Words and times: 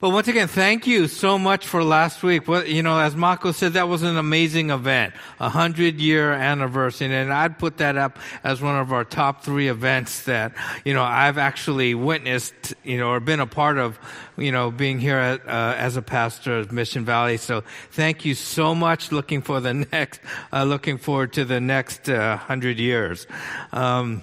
But 0.00 0.10
once 0.10 0.28
again, 0.28 0.46
thank 0.46 0.86
you 0.86 1.08
so 1.08 1.40
much 1.40 1.66
for 1.66 1.82
last 1.82 2.22
week. 2.22 2.46
Well, 2.46 2.64
you 2.64 2.84
know, 2.84 3.00
as 3.00 3.16
Marco 3.16 3.50
said, 3.50 3.72
that 3.72 3.88
was 3.88 4.04
an 4.04 4.16
amazing 4.16 4.70
event, 4.70 5.12
a 5.40 5.48
hundred 5.48 5.98
year 5.98 6.32
anniversary, 6.32 7.12
and 7.12 7.32
I'd 7.32 7.58
put 7.58 7.78
that 7.78 7.96
up 7.96 8.16
as 8.44 8.62
one 8.62 8.76
of 8.76 8.92
our 8.92 9.02
top 9.02 9.42
three 9.42 9.66
events 9.66 10.22
that 10.22 10.54
you 10.84 10.94
know 10.94 11.02
I've 11.02 11.36
actually 11.36 11.96
witnessed, 11.96 12.74
you 12.84 12.96
know, 12.96 13.08
or 13.08 13.18
been 13.18 13.40
a 13.40 13.46
part 13.48 13.76
of, 13.76 13.98
you 14.36 14.52
know, 14.52 14.70
being 14.70 15.00
here 15.00 15.18
at, 15.18 15.44
uh, 15.48 15.74
as 15.76 15.96
a 15.96 16.02
pastor 16.02 16.60
at 16.60 16.70
Mission 16.70 17.04
Valley. 17.04 17.36
So 17.36 17.64
thank 17.90 18.24
you 18.24 18.36
so 18.36 18.76
much. 18.76 19.10
Looking 19.10 19.42
for 19.42 19.58
the 19.58 19.74
next, 19.92 20.20
uh, 20.52 20.62
looking 20.62 20.98
forward 20.98 21.32
to 21.32 21.44
the 21.44 21.60
next 21.60 22.08
uh, 22.08 22.36
hundred 22.36 22.78
years. 22.78 23.26
Um, 23.72 24.22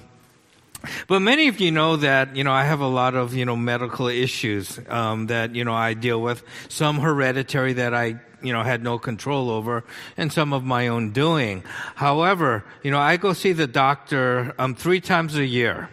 but 1.08 1.20
many 1.22 1.48
of 1.48 1.60
you 1.60 1.72
know 1.72 1.96
that, 1.98 2.36
you 2.36 2.44
know, 2.44 2.52
I 2.52 2.64
have 2.64 2.80
a 2.80 2.88
lot 2.88 3.16
of, 3.16 3.34
you 3.34 3.46
know, 3.46 3.56
medical 3.56 4.08
issues, 4.08 4.80
um, 4.90 5.28
that, 5.28 5.56
you 5.56 5.64
know, 5.64 5.74
I 5.74 5.94
deal 5.94 6.22
with. 6.22 6.44
Some 6.70 7.00
hereditary 7.00 7.74
that 7.74 7.94
I, 7.94 8.20
you 8.42 8.54
know, 8.54 8.64
had 8.64 8.84
no 8.84 9.00
control 9.00 9.50
over 9.50 9.84
and 10.18 10.32
some 10.32 10.54
of 10.54 10.64
my 10.64 10.88
own 10.88 11.12
doing. 11.12 11.64
However, 11.96 12.64
you 12.84 12.92
know, 12.92 13.00
I 13.00 13.18
go 13.18 13.34
see 13.34 13.54
the 13.54 13.68
doctor, 13.68 14.54
um, 14.58 14.76
three 14.76 15.02
times 15.02 15.36
a 15.36 15.46
year. 15.46 15.90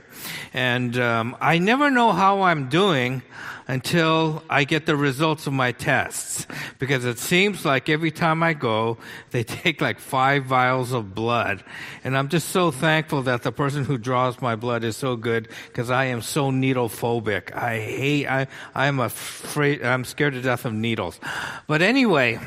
And, 0.53 0.97
um, 0.99 1.37
I 1.41 1.59
never 1.59 1.91
know 1.91 2.13
how 2.13 2.43
I'm 2.43 2.69
doing 2.69 3.23
until 3.69 4.43
I 4.51 4.65
get 4.65 4.87
the 4.87 4.97
results 4.97 5.47
of 5.47 5.53
my 5.53 5.73
tests. 5.73 6.47
Because 6.79 7.05
it 7.05 7.19
seems 7.19 7.65
like 7.65 7.89
every 7.89 8.11
time 8.11 8.43
I 8.43 8.55
go, 8.55 8.99
they 9.31 9.45
take 9.63 9.81
like 9.81 9.99
five 9.99 10.45
vials 10.45 10.93
of 10.93 11.15
blood. 11.15 11.63
And 12.05 12.17
I'm 12.17 12.29
just 12.29 12.49
so 12.51 12.71
thankful 12.71 13.23
that 13.23 13.43
the 13.43 13.53
person 13.53 13.85
who 13.85 13.99
draws 13.99 14.41
my 14.41 14.57
blood 14.57 14.85
is 14.85 14.97
so 14.97 15.17
good 15.17 15.49
because 15.69 15.91
I 15.91 16.07
am 16.07 16.23
so 16.23 16.51
needle 16.51 16.89
phobic. 16.89 17.55
I 17.55 17.79
hate, 17.81 18.27
I, 18.27 18.47
I'm 18.75 19.01
afraid, 19.01 19.83
I'm 19.83 20.05
scared 20.05 20.35
to 20.35 20.43
death 20.43 20.65
of 20.65 20.73
needles. 20.73 21.21
But 21.67 21.83
anyway, 21.83 22.41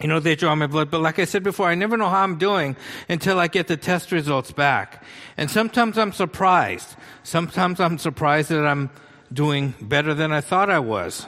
you 0.00 0.08
know, 0.08 0.18
they 0.18 0.34
draw 0.34 0.54
my 0.54 0.66
blood, 0.66 0.90
but 0.90 1.00
like 1.00 1.18
I 1.18 1.24
said 1.24 1.42
before, 1.42 1.68
I 1.68 1.74
never 1.74 1.96
know 1.96 2.08
how 2.08 2.22
I'm 2.22 2.36
doing 2.36 2.76
until 3.08 3.38
I 3.38 3.46
get 3.46 3.68
the 3.68 3.76
test 3.76 4.10
results 4.10 4.50
back. 4.50 5.04
And 5.36 5.50
sometimes 5.50 5.98
I'm 5.98 6.12
surprised. 6.12 6.96
Sometimes 7.22 7.78
I'm 7.78 7.98
surprised 7.98 8.50
that 8.50 8.66
I'm 8.66 8.90
doing 9.32 9.74
better 9.80 10.12
than 10.12 10.32
I 10.32 10.40
thought 10.40 10.68
I 10.68 10.80
was. 10.80 11.26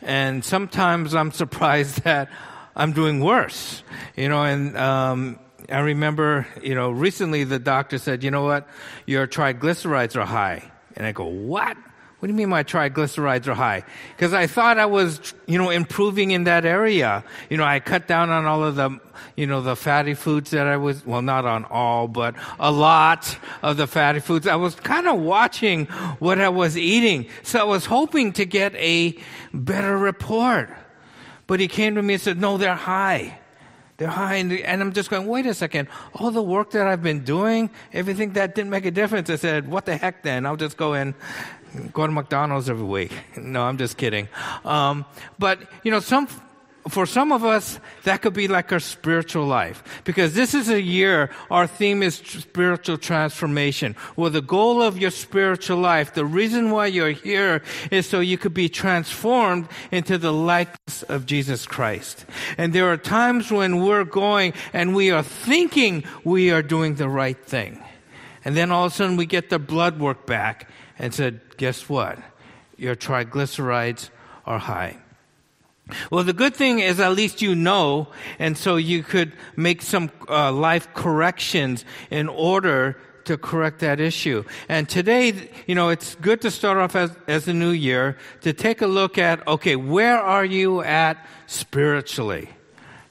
And 0.00 0.44
sometimes 0.44 1.14
I'm 1.14 1.32
surprised 1.42 2.02
that 2.04 2.30
I'm 2.74 2.92
doing 2.92 3.20
worse. 3.20 3.82
You 4.16 4.30
know, 4.30 4.42
and 4.42 4.76
um, 4.76 5.38
I 5.68 5.80
remember, 5.80 6.46
you 6.62 6.74
know, 6.74 6.90
recently 6.90 7.44
the 7.44 7.58
doctor 7.58 7.98
said, 7.98 8.24
you 8.24 8.30
know 8.30 8.44
what, 8.44 8.68
your 9.06 9.26
triglycerides 9.26 10.16
are 10.16 10.26
high. 10.26 10.70
And 10.96 11.06
I 11.06 11.12
go, 11.12 11.26
what? 11.26 11.76
What 12.22 12.28
do 12.28 12.34
you 12.34 12.38
mean 12.38 12.50
my 12.50 12.62
triglycerides 12.62 13.48
are 13.48 13.54
high? 13.54 13.82
Because 14.14 14.32
I 14.32 14.46
thought 14.46 14.78
I 14.78 14.86
was, 14.86 15.34
you 15.48 15.58
know, 15.58 15.70
improving 15.70 16.30
in 16.30 16.44
that 16.44 16.64
area. 16.64 17.24
You 17.50 17.56
know, 17.56 17.64
I 17.64 17.80
cut 17.80 18.06
down 18.06 18.30
on 18.30 18.46
all 18.46 18.62
of 18.62 18.76
the, 18.76 19.00
you 19.34 19.48
know, 19.48 19.60
the 19.60 19.74
fatty 19.74 20.14
foods 20.14 20.52
that 20.52 20.68
I 20.68 20.76
was, 20.76 21.04
well, 21.04 21.20
not 21.20 21.46
on 21.46 21.64
all, 21.64 22.06
but 22.06 22.36
a 22.60 22.70
lot 22.70 23.36
of 23.60 23.76
the 23.76 23.88
fatty 23.88 24.20
foods. 24.20 24.46
I 24.46 24.54
was 24.54 24.76
kind 24.76 25.08
of 25.08 25.18
watching 25.18 25.86
what 26.20 26.40
I 26.40 26.48
was 26.48 26.78
eating. 26.78 27.26
So 27.42 27.58
I 27.58 27.64
was 27.64 27.86
hoping 27.86 28.34
to 28.34 28.44
get 28.44 28.72
a 28.76 29.18
better 29.52 29.98
report. 29.98 30.70
But 31.48 31.58
he 31.58 31.66
came 31.66 31.96
to 31.96 32.02
me 32.02 32.14
and 32.14 32.22
said, 32.22 32.38
no, 32.38 32.56
they're 32.56 32.76
high. 32.76 33.40
They're 33.96 34.06
high. 34.06 34.36
And 34.36 34.80
I'm 34.80 34.92
just 34.92 35.10
going, 35.10 35.26
wait 35.26 35.46
a 35.46 35.54
second. 35.54 35.88
All 36.14 36.30
the 36.30 36.40
work 36.40 36.70
that 36.70 36.86
I've 36.86 37.02
been 37.02 37.24
doing, 37.24 37.68
everything 37.92 38.34
that 38.34 38.54
didn't 38.54 38.70
make 38.70 38.86
a 38.86 38.92
difference. 38.92 39.28
I 39.28 39.34
said, 39.34 39.68
what 39.68 39.86
the 39.86 39.96
heck 39.96 40.22
then? 40.22 40.46
I'll 40.46 40.56
just 40.56 40.76
go 40.76 40.94
in 40.94 41.16
go 41.92 42.06
to 42.06 42.12
McDonald's 42.12 42.68
every 42.68 42.84
week. 42.84 43.12
No, 43.36 43.62
I'm 43.62 43.78
just 43.78 43.96
kidding. 43.96 44.28
Um, 44.64 45.04
but 45.38 45.60
you 45.82 45.90
know, 45.90 46.00
some 46.00 46.28
for 46.88 47.06
some 47.06 47.30
of 47.30 47.44
us 47.44 47.78
that 48.02 48.22
could 48.22 48.32
be 48.32 48.48
like 48.48 48.72
our 48.72 48.80
spiritual 48.80 49.46
life 49.46 50.02
because 50.02 50.34
this 50.34 50.52
is 50.52 50.68
a 50.68 50.82
year 50.82 51.30
our 51.48 51.66
theme 51.66 52.02
is 52.02 52.16
spiritual 52.16 52.98
transformation 52.98 53.94
well 54.16 54.30
the 54.30 54.42
goal 54.42 54.82
of 54.82 54.98
your 54.98 55.10
spiritual 55.10 55.78
life 55.78 56.14
the 56.14 56.24
reason 56.24 56.72
why 56.72 56.86
you're 56.86 57.12
here 57.12 57.62
is 57.92 58.08
so 58.08 58.18
you 58.18 58.36
could 58.36 58.52
be 58.52 58.68
transformed 58.68 59.68
into 59.92 60.18
the 60.18 60.32
likeness 60.32 61.04
of 61.04 61.24
jesus 61.24 61.66
christ 61.66 62.26
and 62.58 62.72
there 62.72 62.90
are 62.90 62.96
times 62.96 63.52
when 63.52 63.80
we're 63.80 64.04
going 64.04 64.52
and 64.72 64.92
we 64.92 65.10
are 65.10 65.22
thinking 65.22 66.02
we 66.24 66.50
are 66.50 66.62
doing 66.62 66.96
the 66.96 67.08
right 67.08 67.46
thing 67.46 67.80
and 68.44 68.56
then 68.56 68.72
all 68.72 68.86
of 68.86 68.92
a 68.92 68.94
sudden 68.94 69.16
we 69.16 69.26
get 69.26 69.50
the 69.50 69.58
blood 69.58 70.00
work 70.00 70.26
back 70.26 70.68
and 70.98 71.12
said, 71.12 71.40
Guess 71.62 71.88
what? 71.88 72.18
Your 72.76 72.96
triglycerides 72.96 74.10
are 74.44 74.58
high. 74.58 74.96
Well, 76.10 76.24
the 76.24 76.32
good 76.32 76.56
thing 76.56 76.80
is 76.80 76.98
at 76.98 77.12
least 77.12 77.40
you 77.40 77.54
know, 77.54 78.08
and 78.40 78.58
so 78.58 78.74
you 78.74 79.04
could 79.04 79.32
make 79.54 79.80
some 79.80 80.10
uh, 80.28 80.50
life 80.50 80.92
corrections 80.92 81.84
in 82.10 82.28
order 82.28 82.98
to 83.26 83.38
correct 83.38 83.78
that 83.78 84.00
issue. 84.00 84.42
And 84.68 84.88
today, 84.88 85.50
you 85.68 85.76
know, 85.76 85.90
it's 85.90 86.16
good 86.16 86.40
to 86.40 86.50
start 86.50 86.78
off 86.78 86.96
as, 86.96 87.16
as 87.28 87.46
a 87.46 87.52
new 87.52 87.70
year 87.70 88.16
to 88.40 88.52
take 88.52 88.82
a 88.82 88.88
look 88.88 89.16
at, 89.16 89.46
okay, 89.46 89.76
where 89.76 90.18
are 90.18 90.44
you 90.44 90.82
at 90.82 91.24
spiritually? 91.46 92.48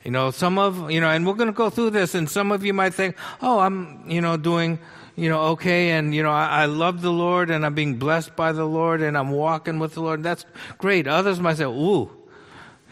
You 0.03 0.11
know, 0.11 0.29
some 0.29 0.57
of, 0.57 0.91
you 0.91 1.00
know, 1.00 1.09
and 1.09 1.25
we're 1.25 1.35
going 1.35 1.47
to 1.47 1.53
go 1.53 1.69
through 1.69 1.91
this, 1.91 2.16
and 2.16 2.29
some 2.29 2.51
of 2.51 2.66
you 2.66 2.73
might 2.73 2.94
think, 2.94 3.16
oh, 3.41 3.59
I'm, 3.59 4.03
you 4.11 4.19
know, 4.19 4.35
doing 4.35 4.78
you 5.21 5.29
know, 5.29 5.41
okay, 5.49 5.91
and, 5.91 6.15
you 6.15 6.23
know, 6.23 6.31
I, 6.31 6.63
I, 6.63 6.65
love 6.65 7.03
the 7.03 7.11
Lord 7.11 7.51
and 7.51 7.63
I'm 7.63 7.75
being 7.75 7.99
blessed 7.99 8.35
by 8.35 8.53
the 8.53 8.65
Lord 8.65 9.03
and 9.03 9.15
I'm 9.15 9.29
walking 9.29 9.77
with 9.77 9.93
the 9.93 10.01
Lord. 10.01 10.23
That's 10.23 10.47
great. 10.79 11.07
Others 11.07 11.39
might 11.39 11.57
say, 11.57 11.65
ooh, 11.65 12.09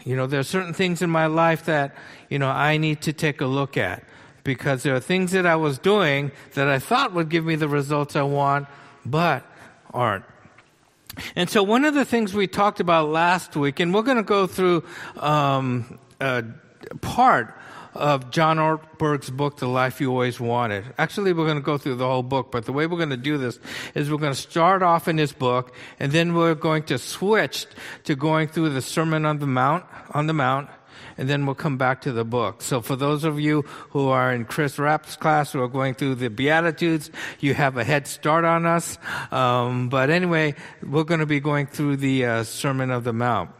you 0.04 0.14
know, 0.14 0.28
there 0.28 0.38
are 0.38 0.44
certain 0.44 0.72
things 0.72 1.02
in 1.02 1.10
my 1.10 1.26
life 1.26 1.64
that, 1.64 1.96
you 2.28 2.38
know, 2.38 2.48
I 2.48 2.76
need 2.76 3.02
to 3.02 3.12
take 3.12 3.40
a 3.40 3.46
look 3.46 3.76
at 3.76 4.04
because 4.44 4.84
there 4.84 4.94
are 4.94 5.00
things 5.00 5.32
that 5.32 5.44
I 5.44 5.56
was 5.56 5.80
doing 5.80 6.30
that 6.54 6.68
I 6.68 6.78
thought 6.78 7.12
would 7.14 7.30
give 7.30 7.44
me 7.44 7.56
the 7.56 7.66
results 7.66 8.14
I 8.14 8.22
want, 8.22 8.68
but 9.04 9.44
aren't. 9.92 10.24
And 11.34 11.50
so 11.50 11.64
one 11.64 11.84
of 11.84 11.94
the 11.94 12.04
things 12.04 12.32
we 12.32 12.46
talked 12.46 12.78
about 12.78 13.08
last 13.08 13.56
week, 13.56 13.80
and 13.80 13.92
we're 13.92 14.02
going 14.02 14.18
to 14.18 14.22
go 14.22 14.46
through 14.46 14.84
um, 15.16 15.98
a 16.20 16.44
part 17.00 17.59
of 17.94 18.30
John 18.30 18.58
Ortberg's 18.58 19.30
book, 19.30 19.56
The 19.58 19.66
Life 19.66 20.00
You 20.00 20.10
Always 20.10 20.38
Wanted. 20.40 20.84
Actually, 20.98 21.32
we're 21.32 21.44
going 21.44 21.56
to 21.56 21.62
go 21.62 21.78
through 21.78 21.96
the 21.96 22.06
whole 22.06 22.22
book, 22.22 22.50
but 22.50 22.64
the 22.64 22.72
way 22.72 22.86
we're 22.86 22.96
going 22.96 23.10
to 23.10 23.16
do 23.16 23.38
this 23.38 23.58
is 23.94 24.10
we're 24.10 24.18
going 24.18 24.32
to 24.32 24.40
start 24.40 24.82
off 24.82 25.08
in 25.08 25.18
his 25.18 25.32
book, 25.32 25.74
and 25.98 26.12
then 26.12 26.34
we're 26.34 26.54
going 26.54 26.84
to 26.84 26.98
switch 26.98 27.66
to 28.04 28.14
going 28.14 28.48
through 28.48 28.70
the 28.70 28.82
Sermon 28.82 29.26
on 29.26 29.38
the 29.38 29.46
Mount, 29.46 29.84
on 30.12 30.26
the 30.26 30.32
Mount, 30.32 30.68
and 31.18 31.28
then 31.28 31.44
we'll 31.44 31.54
come 31.54 31.76
back 31.76 32.00
to 32.02 32.12
the 32.12 32.24
book. 32.24 32.62
So 32.62 32.80
for 32.80 32.96
those 32.96 33.24
of 33.24 33.38
you 33.38 33.62
who 33.90 34.08
are 34.08 34.32
in 34.32 34.44
Chris 34.46 34.78
Rapp's 34.78 35.16
class 35.16 35.52
who 35.52 35.60
are 35.60 35.68
going 35.68 35.94
through 35.94 36.14
the 36.14 36.30
Beatitudes, 36.30 37.10
you 37.40 37.54
have 37.54 37.76
a 37.76 37.84
head 37.84 38.06
start 38.06 38.44
on 38.44 38.64
us. 38.64 38.96
Um, 39.30 39.88
but 39.88 40.10
anyway, 40.10 40.54
we're 40.82 41.04
going 41.04 41.20
to 41.20 41.26
be 41.26 41.40
going 41.40 41.66
through 41.66 41.96
the 41.96 42.24
uh, 42.24 42.44
Sermon 42.44 42.90
of 42.90 43.04
the 43.04 43.12
Mount. 43.12 43.50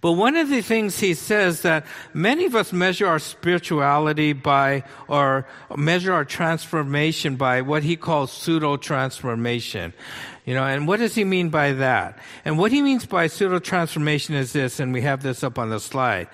But 0.00 0.12
one 0.12 0.36
of 0.36 0.48
the 0.48 0.62
things 0.62 1.00
he 1.00 1.14
says 1.14 1.62
that 1.62 1.86
many 2.12 2.46
of 2.46 2.54
us 2.54 2.72
measure 2.72 3.06
our 3.06 3.18
spirituality 3.18 4.32
by, 4.32 4.84
or 5.08 5.46
measure 5.76 6.12
our 6.12 6.24
transformation 6.24 7.36
by 7.36 7.62
what 7.62 7.82
he 7.82 7.96
calls 7.96 8.32
pseudo 8.32 8.76
transformation. 8.76 9.92
You 10.44 10.54
know, 10.54 10.64
and 10.64 10.86
what 10.86 11.00
does 11.00 11.14
he 11.14 11.24
mean 11.24 11.48
by 11.48 11.72
that? 11.72 12.18
And 12.44 12.58
what 12.58 12.70
he 12.70 12.82
means 12.82 13.06
by 13.06 13.28
pseudo 13.28 13.58
transformation 13.58 14.34
is 14.34 14.52
this, 14.52 14.78
and 14.78 14.92
we 14.92 15.00
have 15.02 15.22
this 15.22 15.42
up 15.42 15.58
on 15.58 15.70
the 15.70 15.80
slide. 15.80 16.28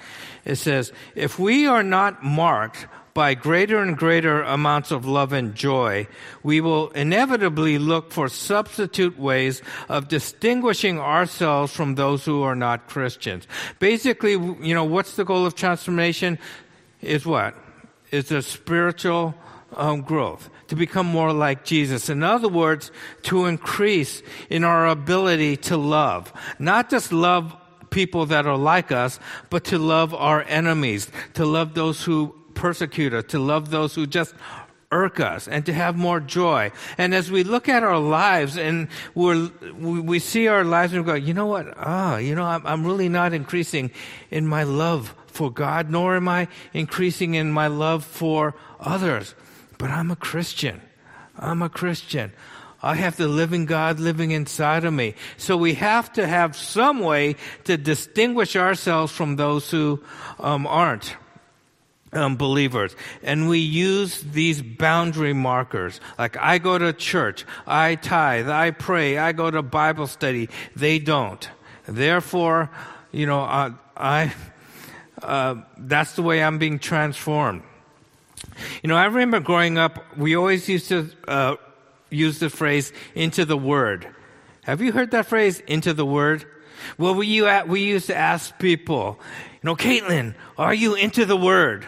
It 0.45 0.57
says, 0.57 0.93
if 1.15 1.39
we 1.39 1.67
are 1.67 1.83
not 1.83 2.25
marked 2.25 2.87
by 3.21 3.35
greater 3.35 3.83
and 3.83 3.99
greater 3.99 4.41
amounts 4.41 4.91
of 4.91 5.05
love 5.05 5.35
and 5.35 5.55
joy, 5.55 6.09
we 6.43 6.59
will 6.59 6.89
inevitably 6.93 7.77
look 7.77 8.13
for 8.13 8.31
substitute 8.31 9.19
ways 9.19 9.61
of 9.91 10.09
distinguishing 10.09 10.99
ourselves 10.99 11.71
from 11.71 11.97
those 11.97 12.25
who 12.25 12.41
are 12.41 12.57
not 12.57 12.89
Christians. 12.89 13.47
Basically, 13.79 14.33
you 14.33 14.73
know, 14.73 14.85
what's 14.85 15.17
the 15.17 15.25
goal 15.27 15.45
of 15.45 15.55
transformation? 15.55 16.39
Is 17.03 17.27
what? 17.27 17.55
Is 18.11 18.33
a 18.33 18.41
spiritual 18.41 19.35
um, 19.77 20.01
growth, 20.01 20.49
to 20.69 20.75
become 20.75 21.05
more 21.05 21.35
like 21.35 21.63
Jesus. 21.67 22.09
In 22.09 22.23
other 22.23 22.49
words, 22.49 22.91
to 23.25 23.45
increase 23.45 24.23
in 24.49 24.65
our 24.65 24.89
ability 24.89 25.59
to 25.69 25.77
love. 25.77 26.33
Not 26.59 26.89
just 26.89 27.13
love 27.13 27.55
people 27.91 28.25
that 28.33 28.47
are 28.47 28.57
like 28.57 28.91
us, 28.91 29.21
but 29.51 29.65
to 29.65 29.79
love 29.79 30.15
our 30.15 30.43
enemies, 30.49 31.11
to 31.35 31.45
love 31.45 31.75
those 31.75 32.03
who 32.03 32.40
persecute 32.61 33.15
us, 33.15 33.25
to 33.29 33.39
love 33.39 33.71
those 33.71 33.95
who 33.95 34.07
just 34.07 34.35
irk 34.93 35.19
us, 35.19 35.49
and 35.49 35.65
to 35.65 35.73
have 35.73 35.97
more 35.97 36.21
joy. 36.21 36.71
And 36.99 37.15
as 37.15 37.31
we 37.31 37.43
look 37.43 37.69
at 37.69 37.83
our 37.83 37.99
lives 37.99 38.59
and 38.59 38.89
we're, 39.15 39.49
we 39.79 40.19
see 40.19 40.47
our 40.47 40.65
lives 40.65 40.93
and 40.93 41.05
we 41.05 41.07
go, 41.07 41.15
you 41.15 41.33
know 41.33 41.47
what? 41.47 41.73
Ah, 41.79 42.19
you 42.19 42.35
know, 42.35 42.45
I'm, 42.45 42.67
I'm 42.67 42.85
really 42.85 43.09
not 43.09 43.33
increasing 43.33 43.91
in 44.31 44.47
my 44.47 44.65
love 44.65 45.15
for 45.27 45.51
God, 45.51 45.91
nor 45.91 46.17
am 46.17 46.29
I 46.29 46.49
increasing 46.75 47.35
in 47.35 47.51
my 47.51 47.69
love 47.69 48.05
for 48.05 48.55
others. 48.79 49.35
But 49.79 49.91
I'm 49.91 50.11
a 50.11 50.17
Christian. 50.17 50.83
I'm 51.39 51.63
a 51.63 51.71
Christian. 51.71 52.33
I 52.83 52.95
have 52.97 53.17
the 53.17 53.29
living 53.29 53.67
God 53.67 54.01
living 54.01 54.33
inside 54.33 54.85
of 54.85 54.93
me. 54.93 55.15
So 55.39 55.57
we 55.57 55.75
have 55.75 56.13
to 56.15 56.27
have 56.27 56.57
some 56.57 57.01
way 57.01 57.37
to 57.65 57.77
distinguish 57.77 58.57
ourselves 58.57 59.13
from 59.13 59.37
those 59.37 59.71
who 59.71 60.03
um, 60.39 60.67
aren't. 60.67 61.17
Um, 62.13 62.37
believers. 62.37 62.97
And 63.23 63.49
we 63.49 63.61
use 63.61 64.21
these 64.21 64.63
boundary 64.63 65.33
markers. 65.33 66.01
Like 66.19 66.37
I 66.39 66.59
go 66.59 66.77
to 66.77 66.93
church, 66.93 67.47
I 67.69 67.95
tithe, 67.95 68.49
I 68.49 68.73
pray, 68.73 69.17
I 69.17 69.31
go 69.31 69.49
to 69.49 69.63
Bible 69.63 70.09
study. 70.09 70.49
They 70.75 70.99
don't. 70.99 71.49
Therefore, 71.87 72.69
you 73.13 73.27
know, 73.27 73.39
I, 73.97 74.35
uh, 75.23 75.55
that's 75.79 76.15
the 76.15 76.23
way 76.23 76.43
I'm 76.43 76.59
being 76.59 76.81
transformed. 76.81 77.63
You 78.83 78.89
know, 78.89 78.97
I 78.97 79.05
remember 79.05 79.39
growing 79.39 79.79
up, 79.79 80.17
we 80.17 80.35
always 80.35 80.69
used 80.69 80.89
to 80.89 81.11
uh, 81.29 81.57
use 82.11 82.41
the 82.41 82.51
phrase 82.51 82.93
into 83.15 83.45
the 83.45 83.57
word. 83.57 84.09
Have 84.63 84.81
you 84.81 84.91
heard 84.91 85.13
that 85.13 85.27
phrase, 85.27 85.61
into 85.61 85.95
the 85.95 86.05
word? 86.05 86.45
Well, 86.99 87.15
we, 87.15 87.41
we 87.67 87.81
used 87.83 88.09
to 88.09 88.17
ask 88.17 88.59
people, 88.59 89.21
you 89.53 89.61
know, 89.63 89.77
Caitlin, 89.77 90.35
are 90.59 90.75
you 90.75 90.95
into 90.95 91.25
the 91.25 91.37
word? 91.37 91.87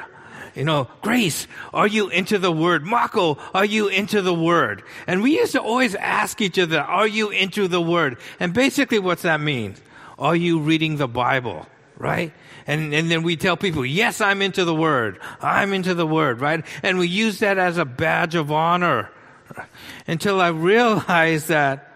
You 0.54 0.64
know, 0.64 0.88
Grace, 1.00 1.46
are 1.72 1.86
you 1.86 2.08
into 2.08 2.38
the 2.38 2.52
word? 2.52 2.84
Mako, 2.84 3.38
are 3.54 3.64
you 3.64 3.88
into 3.88 4.20
the 4.20 4.34
word? 4.34 4.82
And 5.06 5.22
we 5.22 5.38
used 5.38 5.52
to 5.52 5.62
always 5.62 5.94
ask 5.94 6.40
each 6.40 6.58
other, 6.58 6.80
are 6.80 7.06
you 7.06 7.30
into 7.30 7.68
the 7.68 7.80
word? 7.80 8.18
And 8.38 8.52
basically 8.52 8.98
what's 8.98 9.22
that 9.22 9.40
mean? 9.40 9.76
Are 10.18 10.36
you 10.36 10.58
reading 10.58 10.96
the 10.96 11.08
Bible? 11.08 11.66
Right? 11.96 12.32
And, 12.66 12.94
and 12.94 13.10
then 13.10 13.22
we 13.22 13.36
tell 13.36 13.56
people, 13.56 13.84
yes, 13.86 14.20
I'm 14.20 14.42
into 14.42 14.64
the 14.64 14.74
word. 14.74 15.20
I'm 15.40 15.72
into 15.72 15.94
the 15.94 16.06
word, 16.06 16.40
right? 16.40 16.64
And 16.82 16.98
we 16.98 17.08
use 17.08 17.38
that 17.38 17.58
as 17.58 17.78
a 17.78 17.84
badge 17.84 18.34
of 18.34 18.52
honor 18.52 19.10
until 20.06 20.40
I 20.40 20.48
realized 20.48 21.48
that, 21.48 21.92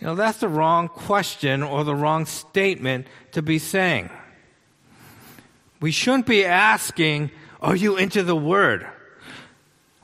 you 0.00 0.06
know, 0.06 0.14
that's 0.14 0.38
the 0.38 0.48
wrong 0.48 0.88
question 0.88 1.62
or 1.62 1.84
the 1.84 1.94
wrong 1.94 2.26
statement 2.26 3.06
to 3.32 3.42
be 3.42 3.58
saying. 3.58 4.10
We 5.80 5.90
shouldn't 5.90 6.26
be 6.26 6.44
asking, 6.44 7.30
are 7.62 7.76
you 7.76 7.96
into 7.96 8.22
the 8.22 8.36
Word? 8.36 8.86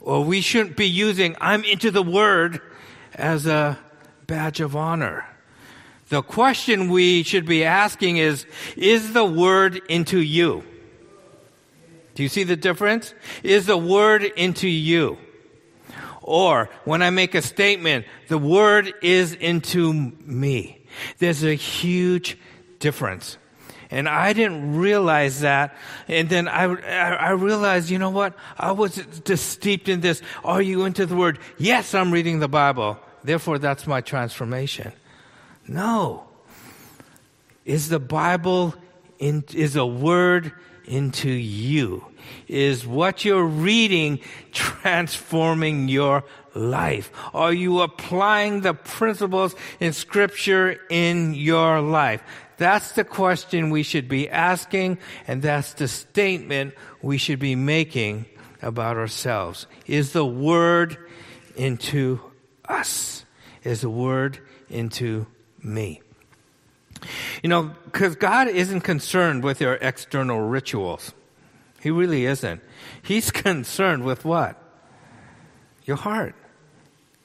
Or 0.01 0.25
we 0.25 0.41
shouldn't 0.41 0.77
be 0.77 0.89
using, 0.89 1.37
I'm 1.41 1.65
into 1.65 1.91
the 1.91 2.03
Word 2.03 2.63
as 3.15 3.47
a 3.47 3.79
badge 4.27 4.61
of 4.61 4.75
honor. 4.75 5.27
The 6.09 6.23
question 6.23 6.89
we 6.89 7.23
should 7.23 7.45
be 7.45 7.65
asking 7.65 8.17
is, 8.17 8.47
is 8.77 9.13
the 9.13 9.27
Word 9.27 9.83
into 9.91 10.19
you? 10.19 10.65
Do 12.15 12.23
you 12.23 12.31
see 12.31 12.45
the 12.45 12.57
difference? 12.57 13.13
Is 13.43 13.67
the 13.67 13.77
Word 13.77 14.23
into 14.23 14.69
you? 14.69 15.19
Or 16.29 16.69
when 16.85 17.01
I 17.01 17.09
make 17.09 17.35
a 17.35 17.41
statement, 17.41 18.05
the 18.29 18.37
word 18.37 18.93
is 19.01 19.33
into 19.33 19.95
me. 19.95 20.85
There's 21.17 21.43
a 21.43 21.55
huge 21.55 22.37
difference. 22.81 23.39
And 23.91 24.09
I 24.09 24.33
didn't 24.35 24.77
realize 24.77 25.41
that. 25.41 25.75
And 26.09 26.29
then 26.29 26.47
I, 26.47 26.65
I 26.65 27.31
realized, 27.31 27.89
you 27.89 27.99
know 27.99 28.11
what? 28.11 28.35
I 28.59 28.73
was 28.73 29.03
just 29.25 29.49
steeped 29.49 29.89
in 29.89 30.01
this. 30.01 30.21
Are 30.45 30.61
you 30.61 30.85
into 30.85 31.07
the 31.07 31.17
word? 31.17 31.39
Yes, 31.57 31.95
I'm 31.95 32.11
reading 32.11 32.41
the 32.41 32.49
Bible. 32.49 32.99
Therefore, 33.25 33.59
that's 33.59 33.87
my 33.87 34.01
transformation. 34.01 34.93
No. 35.67 36.25
Is 37.65 37.89
the 37.89 37.99
Bible 37.99 38.75
in, 39.19 39.45
is 39.55 39.77
a 39.77 39.87
word 39.87 40.53
into 40.85 41.31
you? 41.31 42.05
Is 42.47 42.87
what 42.87 43.25
you're 43.25 43.45
reading 43.45 44.21
transforming 44.53 45.89
your 45.89 46.25
life? 46.55 47.11
Are 47.33 47.53
you 47.53 47.81
applying 47.81 48.61
the 48.61 48.75
principles 48.75 49.55
in 49.81 49.93
scripture 49.93 50.79
in 50.91 51.35
your 51.35 51.81
life? 51.81 52.23
That's 52.59 52.93
the 52.93 53.05
question 53.05 53.71
we 53.71 53.83
should 53.83 54.09
be 54.09 54.29
asking, 54.29 54.99
and 55.27 55.41
that's 55.41 55.75
the 55.75 55.89
statement 55.89 56.75
we 57.01 57.17
should 57.17 57.39
be 57.39 57.55
making 57.55 58.27
about 58.61 58.97
ourselves. 58.97 59.67
Is 59.87 60.13
the 60.13 60.27
word 60.27 60.99
into 61.57 62.21
us? 62.69 63.25
Is 63.63 63.81
the 63.81 63.91
word 63.91 64.41
into 64.69 65.27
me? 65.63 66.03
You 67.43 67.49
know, 67.49 67.75
because 67.85 68.17
God 68.17 68.49
isn't 68.49 68.81
concerned 68.81 69.45
with 69.45 69.61
your 69.61 69.75
external 69.75 70.41
rituals. 70.41 71.13
He 71.81 71.91
really 71.91 72.27
isn't. 72.27 72.61
He's 73.03 73.31
concerned 73.31 74.05
with 74.05 74.25
what? 74.25 74.61
Your 75.85 75.97
heart. 75.97 76.35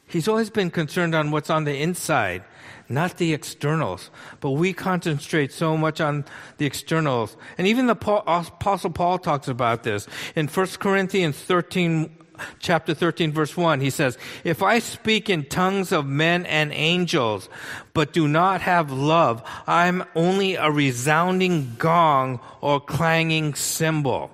He's 0.07 0.27
always 0.27 0.49
been 0.49 0.69
concerned 0.69 1.15
on 1.15 1.31
what's 1.31 1.49
on 1.49 1.63
the 1.63 1.75
inside, 1.75 2.43
not 2.87 3.17
the 3.17 3.33
externals. 3.33 4.11
But 4.41 4.51
we 4.51 4.73
concentrate 4.73 5.51
so 5.51 5.75
much 5.75 5.99
on 6.01 6.25
the 6.57 6.65
externals. 6.65 7.35
And 7.57 7.65
even 7.67 7.87
the 7.87 7.93
Apostle 7.93 8.91
Paul 8.91 9.17
talks 9.17 9.47
about 9.47 9.83
this. 9.83 10.07
In 10.35 10.47
1 10.47 10.67
Corinthians 10.79 11.37
13, 11.37 12.17
chapter 12.59 12.93
13 12.93 13.31
verse 13.31 13.55
1 13.55 13.79
he 13.79 13.91
says 13.91 14.17
if 14.43 14.63
i 14.63 14.79
speak 14.79 15.29
in 15.29 15.43
tongues 15.45 15.91
of 15.91 16.05
men 16.05 16.47
and 16.47 16.73
angels 16.73 17.47
but 17.93 18.11
do 18.11 18.27
not 18.27 18.59
have 18.59 18.91
love 18.91 19.43
i'm 19.67 20.03
only 20.15 20.55
a 20.55 20.69
resounding 20.71 21.75
gong 21.77 22.39
or 22.59 22.79
clanging 22.79 23.53
cymbal 23.53 24.31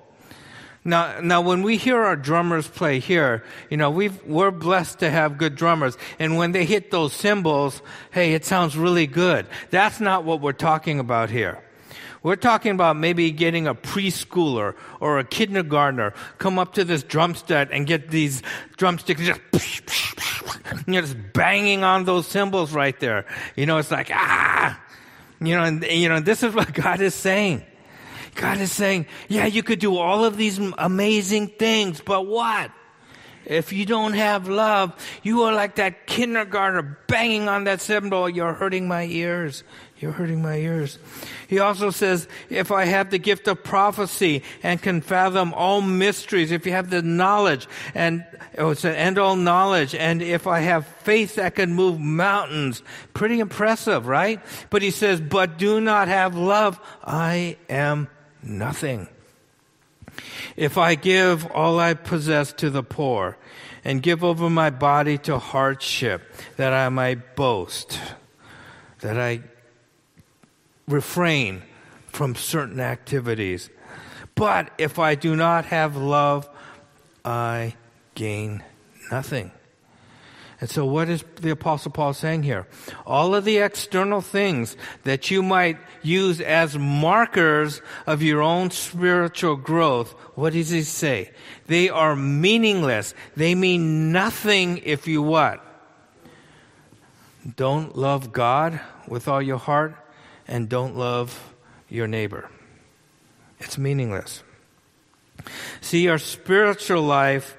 now, 0.85 1.19
now 1.19 1.41
when 1.41 1.61
we 1.61 1.77
hear 1.77 1.97
our 1.97 2.15
drummers 2.15 2.67
play 2.67 2.99
here, 2.99 3.43
you 3.69 3.77
know, 3.77 3.89
we 3.89 4.09
we're 4.25 4.51
blessed 4.51 4.99
to 4.99 5.09
have 5.09 5.37
good 5.37 5.55
drummers. 5.55 5.97
And 6.19 6.37
when 6.37 6.51
they 6.53 6.65
hit 6.65 6.89
those 6.91 7.13
cymbals, 7.13 7.81
hey, 8.11 8.33
it 8.33 8.45
sounds 8.45 8.77
really 8.77 9.07
good. 9.07 9.45
That's 9.71 9.99
not 9.99 10.23
what 10.23 10.41
we're 10.41 10.53
talking 10.53 10.99
about 10.99 11.29
here. 11.29 11.61
We're 12.21 12.35
talking 12.35 12.71
about 12.71 12.97
maybe 12.97 13.31
getting 13.31 13.65
a 13.65 13.73
preschooler 13.73 14.75
or 14.99 15.19
a 15.19 15.23
kindergartner 15.23 16.13
come 16.37 16.59
up 16.59 16.73
to 16.73 16.83
this 16.83 17.01
drum 17.01 17.35
set 17.35 17.71
and 17.71 17.87
get 17.87 18.09
these 18.09 18.41
drumsticks 18.75 19.21
just, 19.21 19.39
you 20.85 20.93
know, 20.93 21.01
just 21.01 21.15
banging 21.33 21.83
on 21.85 22.03
those 22.03 22.27
cymbals 22.27 22.73
right 22.73 22.99
there. 22.99 23.25
You 23.55 23.65
know, 23.65 23.77
it's 23.77 23.91
like, 23.91 24.11
ah, 24.13 24.81
you 25.39 25.55
know, 25.55 25.63
and, 25.63 25.83
you 25.83 26.09
know, 26.09 26.19
this 26.19 26.43
is 26.43 26.53
what 26.53 26.73
God 26.73 26.99
is 26.99 27.15
saying. 27.15 27.63
God 28.39 28.61
is 28.61 28.71
saying, 28.71 29.05
yeah, 29.27 29.47
you 29.47 29.63
could 29.63 29.79
do 29.79 29.97
all 29.97 30.23
of 30.23 30.37
these 30.37 30.59
amazing 30.77 31.47
things, 31.49 31.99
but 31.99 32.25
what? 32.25 32.71
If 33.45 33.73
you 33.73 33.85
don't 33.85 34.13
have 34.13 34.47
love, 34.47 34.93
you 35.23 35.43
are 35.43 35.53
like 35.53 35.75
that 35.75 36.07
kindergartner 36.07 36.99
banging 37.07 37.49
on 37.49 37.65
that 37.65 37.81
cymbal. 37.81 38.29
You're 38.29 38.53
hurting 38.53 38.87
my 38.87 39.03
ears. 39.05 39.63
You're 39.97 40.11
hurting 40.13 40.41
my 40.41 40.55
ears. 40.55 40.99
He 41.49 41.59
also 41.59 41.89
says, 41.89 42.29
if 42.49 42.71
I 42.71 42.85
have 42.85 43.09
the 43.09 43.17
gift 43.17 43.49
of 43.49 43.61
prophecy 43.61 44.43
and 44.63 44.81
can 44.81 45.01
fathom 45.01 45.53
all 45.53 45.81
mysteries, 45.81 46.51
if 46.51 46.65
you 46.65 46.71
have 46.71 46.89
the 46.89 47.01
knowledge 47.01 47.67
and, 47.93 48.23
oh, 48.57 48.69
it's 48.69 48.85
an 48.85 48.95
and 48.95 49.17
all 49.17 49.35
knowledge, 49.35 49.95
and 49.95 50.21
if 50.21 50.47
I 50.47 50.59
have 50.59 50.85
faith 50.85 51.35
that 51.35 51.55
can 51.55 51.73
move 51.73 51.99
mountains, 51.99 52.83
pretty 53.13 53.41
impressive, 53.41 54.07
right? 54.07 54.39
But 54.69 54.81
he 54.81 54.91
says, 54.91 55.19
but 55.19 55.57
do 55.57 55.81
not 55.81 56.07
have 56.07 56.35
love, 56.35 56.79
I 57.03 57.57
am 57.67 58.07
nothing. 58.43 59.07
If 60.55 60.77
I 60.77 60.95
give 60.95 61.45
all 61.51 61.79
I 61.79 61.93
possess 61.93 62.51
to 62.53 62.69
the 62.69 62.83
poor 62.83 63.37
and 63.83 64.01
give 64.01 64.23
over 64.23 64.49
my 64.49 64.69
body 64.69 65.17
to 65.19 65.37
hardship 65.39 66.21
that 66.57 66.73
I 66.73 66.89
might 66.89 67.35
boast, 67.35 67.99
that 68.99 69.17
I 69.17 69.41
refrain 70.87 71.61
from 72.07 72.35
certain 72.35 72.79
activities. 72.79 73.69
But 74.35 74.71
if 74.77 74.99
I 74.99 75.15
do 75.15 75.35
not 75.35 75.65
have 75.65 75.95
love, 75.95 76.49
I 77.23 77.75
gain 78.15 78.63
nothing. 79.11 79.51
And 80.61 80.69
so, 80.69 80.85
what 80.85 81.07
is 81.07 81.23
the 81.39 81.51
Apostle 81.51 81.91
Paul 81.91 82.13
saying 82.13 82.43
here? 82.43 82.67
All 83.05 83.33
of 83.33 83.45
the 83.45 83.59
external 83.59 84.19
things 84.19 84.75
that 85.03 85.31
you 85.31 85.41
might 85.41 85.77
use 86.03 86.41
as 86.41 86.77
markers 86.77 87.81
of 88.05 88.21
your 88.21 88.41
own 88.41 88.69
spiritual 88.71 89.55
growth, 89.55 90.11
what 90.35 90.51
does 90.51 90.69
he 90.69 90.83
say? 90.83 91.31
They 91.67 91.87
are 91.89 92.15
meaningless. 92.15 93.13
They 93.37 93.55
mean 93.55 94.11
nothing 94.11 94.79
if 94.79 95.07
you 95.07 95.21
what? 95.21 95.63
Don't 97.55 97.95
love 97.97 98.33
God 98.33 98.81
with 99.07 99.29
all 99.29 99.41
your 99.41 99.57
heart 99.57 99.95
and 100.45 100.67
don't 100.67 100.97
love 100.97 101.53
your 101.87 102.07
neighbor. 102.07 102.49
It's 103.59 103.77
meaningless. 103.77 104.43
See, 105.79 106.09
our 106.09 106.17
spiritual 106.17 107.03
life 107.03 107.55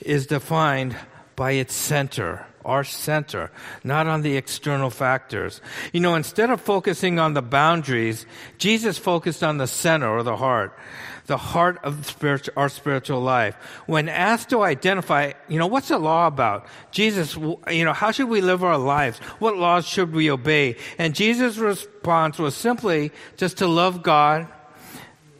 is 0.00 0.28
defined 0.28 0.96
by 1.36 1.52
its 1.52 1.74
center, 1.74 2.46
our 2.64 2.84
center, 2.84 3.50
not 3.82 4.06
on 4.06 4.22
the 4.22 4.36
external 4.36 4.90
factors. 4.90 5.60
You 5.92 6.00
know, 6.00 6.14
instead 6.14 6.50
of 6.50 6.60
focusing 6.60 7.18
on 7.18 7.34
the 7.34 7.42
boundaries, 7.42 8.26
Jesus 8.58 8.98
focused 8.98 9.42
on 9.42 9.58
the 9.58 9.66
center 9.66 10.08
or 10.08 10.22
the 10.22 10.36
heart 10.36 10.78
the 11.26 11.36
heart 11.36 11.78
of 11.82 12.06
spiritual, 12.06 12.52
our 12.56 12.68
spiritual 12.68 13.20
life. 13.20 13.54
When 13.86 14.08
asked 14.08 14.50
to 14.50 14.62
identify, 14.62 15.32
you 15.48 15.58
know, 15.58 15.66
what's 15.66 15.88
the 15.88 15.98
law 15.98 16.26
about? 16.26 16.66
Jesus, 16.90 17.34
you 17.70 17.84
know, 17.84 17.92
how 17.92 18.10
should 18.10 18.28
we 18.28 18.40
live 18.40 18.62
our 18.62 18.78
lives? 18.78 19.18
What 19.38 19.56
laws 19.56 19.86
should 19.86 20.12
we 20.12 20.30
obey? 20.30 20.76
And 20.98 21.14
Jesus' 21.14 21.56
response 21.56 22.38
was 22.38 22.54
simply 22.54 23.12
just 23.36 23.58
to 23.58 23.66
love 23.66 24.02
God 24.02 24.48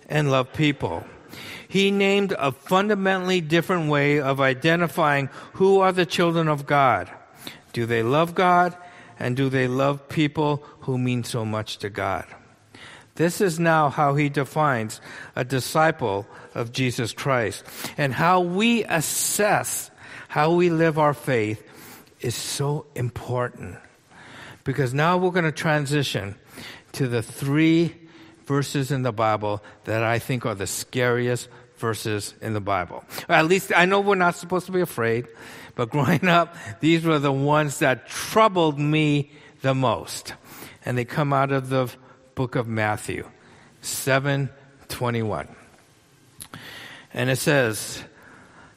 and 0.09 0.31
love 0.31 0.53
people. 0.53 1.05
He 1.75 1.91
named 1.91 2.33
a 2.39 2.53
fundamentally 2.53 3.41
different 3.41 3.91
way 3.91 4.21
of 4.21 4.41
identifying 4.41 5.29
who 5.55 5.81
are 5.81 5.91
the 5.91 6.07
children 6.07 6.47
of 6.47 6.67
God. 6.67 7.11
Do 7.73 7.85
they 7.85 8.05
love 8.05 8.37
God? 8.37 8.77
And 9.19 9.37
do 9.37 9.49
they 9.49 9.67
love 9.67 10.09
people 10.09 10.63
who 10.83 10.99
mean 10.99 11.25
so 11.25 11.45
much 11.45 11.79
to 11.79 11.91
God? 11.91 12.27
This 13.17 13.41
is 13.41 13.59
now 13.59 13.89
how 13.89 14.15
he 14.15 14.29
defines 14.29 15.01
a 15.35 15.45
disciple 15.45 16.29
of 16.55 16.71
Jesus 16.71 17.13
Christ. 17.13 17.65
And 17.99 18.15
how 18.15 18.39
we 18.39 18.85
assess 18.85 19.91
how 20.29 20.55
we 20.55 20.71
live 20.71 20.97
our 20.97 21.13
faith 21.13 21.61
is 22.21 22.37
so 22.37 22.87
important. 22.95 23.79
Because 24.63 24.95
now 24.95 25.19
we're 25.19 25.33
going 25.33 25.45
to 25.45 25.51
transition 25.51 26.37
to 26.93 27.09
the 27.09 27.21
three 27.21 27.97
verses 28.47 28.93
in 28.93 29.03
the 29.03 29.13
Bible 29.13 29.61
that 29.87 30.05
I 30.05 30.21
think 30.21 30.47
are 30.47 30.55
the 30.55 30.69
scariest 30.69 31.49
verses 31.77 32.35
in 32.41 32.55
the 32.55 32.61
Bible. 32.61 33.05
At 33.29 33.47
least 33.47 33.73
I 33.75 33.85
know 33.85 34.01
we're 34.01 34.15
not 34.15 34.37
supposed 34.37 34.67
to 34.67 34.73
be 34.73 34.81
afraid, 34.81 35.27
but 35.75 35.91
growing 35.91 36.29
up, 36.29 36.57
these 36.81 37.05
were 37.05 37.19
the 37.19 37.33
ones 37.33 37.79
that 37.81 38.09
troubled 38.09 38.79
me 38.79 39.31
the 39.63 39.75
most. 39.75 40.35
And 40.85 40.97
they 40.97 41.05
come 41.05 41.33
out 41.33 41.53
of 41.53 41.69
the 41.69 41.91
book 42.35 42.55
of 42.55 42.69
Matthew 42.69 43.27
7:21. 43.83 45.49
And 47.13 47.31
it 47.31 47.39
says, 47.39 48.05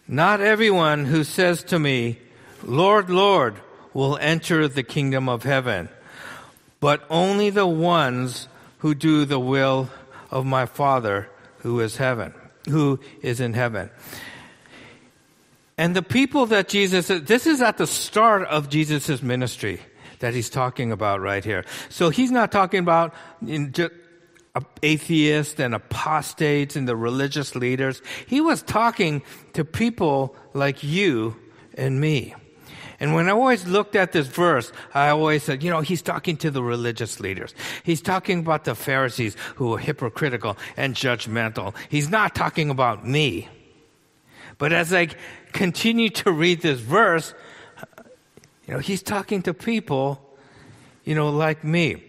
"Not 0.08 0.42
everyone 0.42 1.06
who 1.06 1.24
says 1.24 1.64
to 1.66 1.80
me, 1.80 2.20
Lord, 2.64 3.10
Lord, 3.10 3.56
will 3.94 4.18
enter 4.22 4.68
the 4.68 4.84
kingdom 4.84 5.28
of 5.28 5.44
heaven, 5.44 5.90
but 6.80 7.04
only 7.10 7.50
the 7.50 7.68
ones 7.68 8.48
who 8.80 8.94
do 8.94 9.26
the 9.26 9.40
will 9.40 9.90
of 10.30 10.46
my 10.46 10.66
Father 10.66 11.30
who 11.60 11.80
is 11.80 11.98
heaven, 11.98 12.34
who 12.70 13.00
is 13.22 13.40
in 13.40 13.54
heaven." 13.54 13.90
And 15.78 15.96
the 15.96 16.02
people 16.02 16.48
that 16.48 16.70
Jesus, 16.70 17.08
this 17.08 17.46
is 17.46 17.62
at 17.62 17.78
the 17.78 17.88
start 17.88 18.44
of 18.48 18.70
Jesus' 18.70 19.22
ministry 19.22 19.80
that 20.20 20.34
he's 20.34 20.50
talking 20.50 20.92
about 20.92 21.22
right 21.22 21.46
here. 21.46 21.64
So 21.90 22.10
he's 22.10 22.32
not 22.32 22.52
talking 22.52 22.80
about 22.80 23.14
atheists 24.82 25.60
and 25.60 25.76
apostates 25.76 26.76
and 26.76 26.88
the 26.88 26.96
religious 26.96 27.54
leaders. 27.54 28.02
He 28.26 28.42
was 28.42 28.64
talking 28.64 29.22
to 29.54 29.64
people 29.64 30.36
like 30.56 30.84
you 30.84 31.36
and 31.76 32.02
me. 32.02 32.34
And 33.00 33.14
when 33.14 33.28
I 33.28 33.32
always 33.32 33.68
looked 33.68 33.96
at 33.96 34.12
this 34.12 34.28
verse, 34.28 34.72
I 34.94 35.10
always 35.10 35.44
said, 35.44 35.62
you 35.62 35.70
know, 35.70 35.82
he's 35.82 36.02
talking 36.02 36.36
to 36.38 36.50
the 36.50 36.64
religious 36.64 37.20
leaders. 37.20 37.54
He's 37.84 38.02
talking 38.02 38.40
about 38.40 38.66
the 38.66 38.74
Pharisees 38.74 39.36
who 39.56 39.70
were 39.70 39.78
hypocritical 39.78 40.58
and 40.76 40.96
judgmental. 40.96 41.76
He's 41.90 42.10
not 42.10 42.34
talking 42.34 42.70
about 42.70 43.08
me. 43.08 43.50
But 44.58 44.74
as 44.74 44.94
I 44.94 45.10
continue 45.54 46.10
to 46.10 46.32
read 46.32 46.62
this 46.62 46.80
verse, 46.80 47.36
you 48.68 48.74
know, 48.74 48.80
he's 48.80 49.04
talking 49.04 49.44
to 49.44 49.54
people, 49.54 50.20
you 51.04 51.14
know, 51.14 51.30
like 51.30 51.64
me. 51.64 52.04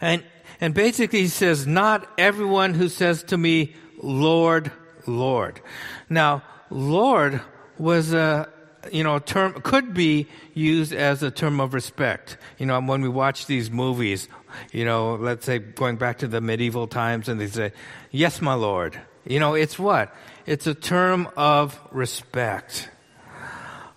And, 0.00 0.24
and 0.60 0.72
basically 0.72 1.20
he 1.20 1.28
says, 1.28 1.66
not 1.66 2.08
everyone 2.16 2.72
who 2.72 2.88
says 2.88 3.22
to 3.24 3.36
me, 3.36 3.74
Lord, 4.02 4.72
Lord. 5.06 5.60
Now, 6.08 6.42
Lord 6.70 7.42
was 7.78 8.14
a, 8.14 8.48
you 8.92 9.04
know, 9.04 9.16
a 9.16 9.20
term, 9.20 9.54
could 9.62 9.94
be 9.94 10.26
used 10.54 10.92
as 10.92 11.22
a 11.22 11.30
term 11.30 11.60
of 11.60 11.74
respect. 11.74 12.36
You 12.58 12.66
know, 12.66 12.80
when 12.80 13.02
we 13.02 13.08
watch 13.08 13.46
these 13.46 13.70
movies, 13.70 14.28
you 14.72 14.84
know, 14.84 15.14
let's 15.14 15.46
say 15.46 15.58
going 15.58 15.96
back 15.96 16.18
to 16.18 16.28
the 16.28 16.40
medieval 16.40 16.86
times 16.86 17.28
and 17.28 17.40
they 17.40 17.48
say, 17.48 17.72
yes, 18.10 18.40
my 18.40 18.54
Lord. 18.54 19.00
You 19.26 19.40
know, 19.40 19.54
it's 19.54 19.78
what? 19.78 20.14
It's 20.46 20.66
a 20.66 20.74
term 20.74 21.28
of 21.36 21.80
respect. 21.90 22.90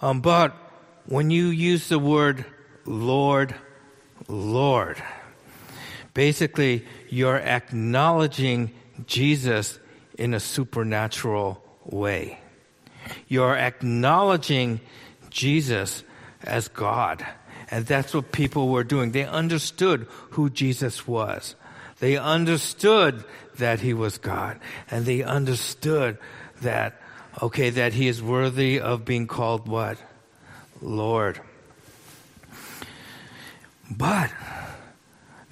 Um, 0.01 0.21
but 0.21 0.55
when 1.05 1.29
you 1.31 1.47
use 1.47 1.89
the 1.89 1.99
word 1.99 2.45
Lord, 2.85 3.53
Lord, 4.27 5.01
basically 6.13 6.85
you're 7.09 7.37
acknowledging 7.37 8.71
Jesus 9.05 9.79
in 10.17 10.33
a 10.33 10.39
supernatural 10.39 11.63
way. 11.83 12.39
You're 13.27 13.55
acknowledging 13.55 14.79
Jesus 15.29 16.03
as 16.43 16.67
God. 16.67 17.25
And 17.69 17.85
that's 17.85 18.13
what 18.13 18.31
people 18.31 18.69
were 18.69 18.83
doing. 18.83 19.11
They 19.11 19.25
understood 19.25 20.07
who 20.31 20.49
Jesus 20.49 21.07
was. 21.07 21.55
They 21.99 22.17
understood 22.17 23.23
that 23.57 23.81
he 23.81 23.93
was 23.93 24.17
God. 24.17 24.59
And 24.89 25.05
they 25.05 25.23
understood 25.23 26.17
that, 26.61 27.01
okay, 27.41 27.69
that 27.71 27.93
he 27.93 28.07
is 28.07 28.21
worthy 28.21 28.79
of 28.79 29.03
being 29.05 29.27
called 29.27 29.67
what? 29.67 29.97
Lord. 30.81 31.41
But 33.89 34.31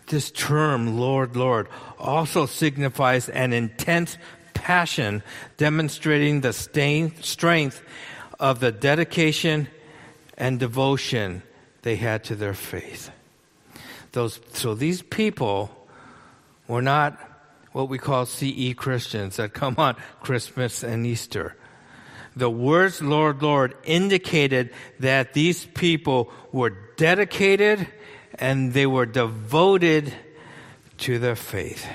this 0.07 0.29
term, 0.31 0.99
Lord, 0.99 1.35
Lord, 1.35 1.67
also 1.97 2.45
signifies 2.45 3.27
an 3.29 3.53
intense 3.53 4.17
passion 4.65 5.21
demonstrating 5.57 6.41
the 6.41 6.51
strength 6.51 7.83
of 8.39 8.59
the 8.59 8.71
dedication 8.71 9.67
and 10.39 10.59
devotion 10.59 11.43
they 11.83 11.95
had 11.95 12.23
to 12.23 12.35
their 12.35 12.55
faith. 12.55 13.11
Those, 14.13 14.39
so 14.53 14.73
these 14.73 15.03
people 15.03 15.69
were 16.67 16.81
not 16.81 17.19
what 17.73 17.89
we 17.89 17.99
call 17.99 18.25
CE 18.25 18.73
Christians 18.75 19.35
that 19.35 19.53
come 19.53 19.75
on 19.77 19.95
Christmas 20.21 20.81
and 20.81 21.05
Easter 21.05 21.55
the 22.35 22.49
words 22.49 23.01
Lord, 23.01 23.41
Lord 23.41 23.75
indicated 23.85 24.71
that 24.99 25.33
these 25.33 25.63
people 25.63 26.31
were 26.51 26.71
dedicated 26.97 27.87
and 28.37 28.73
they 28.73 28.85
were 28.85 29.05
devoted 29.05 30.13
to 30.97 31.19
their 31.19 31.35
faith. 31.35 31.87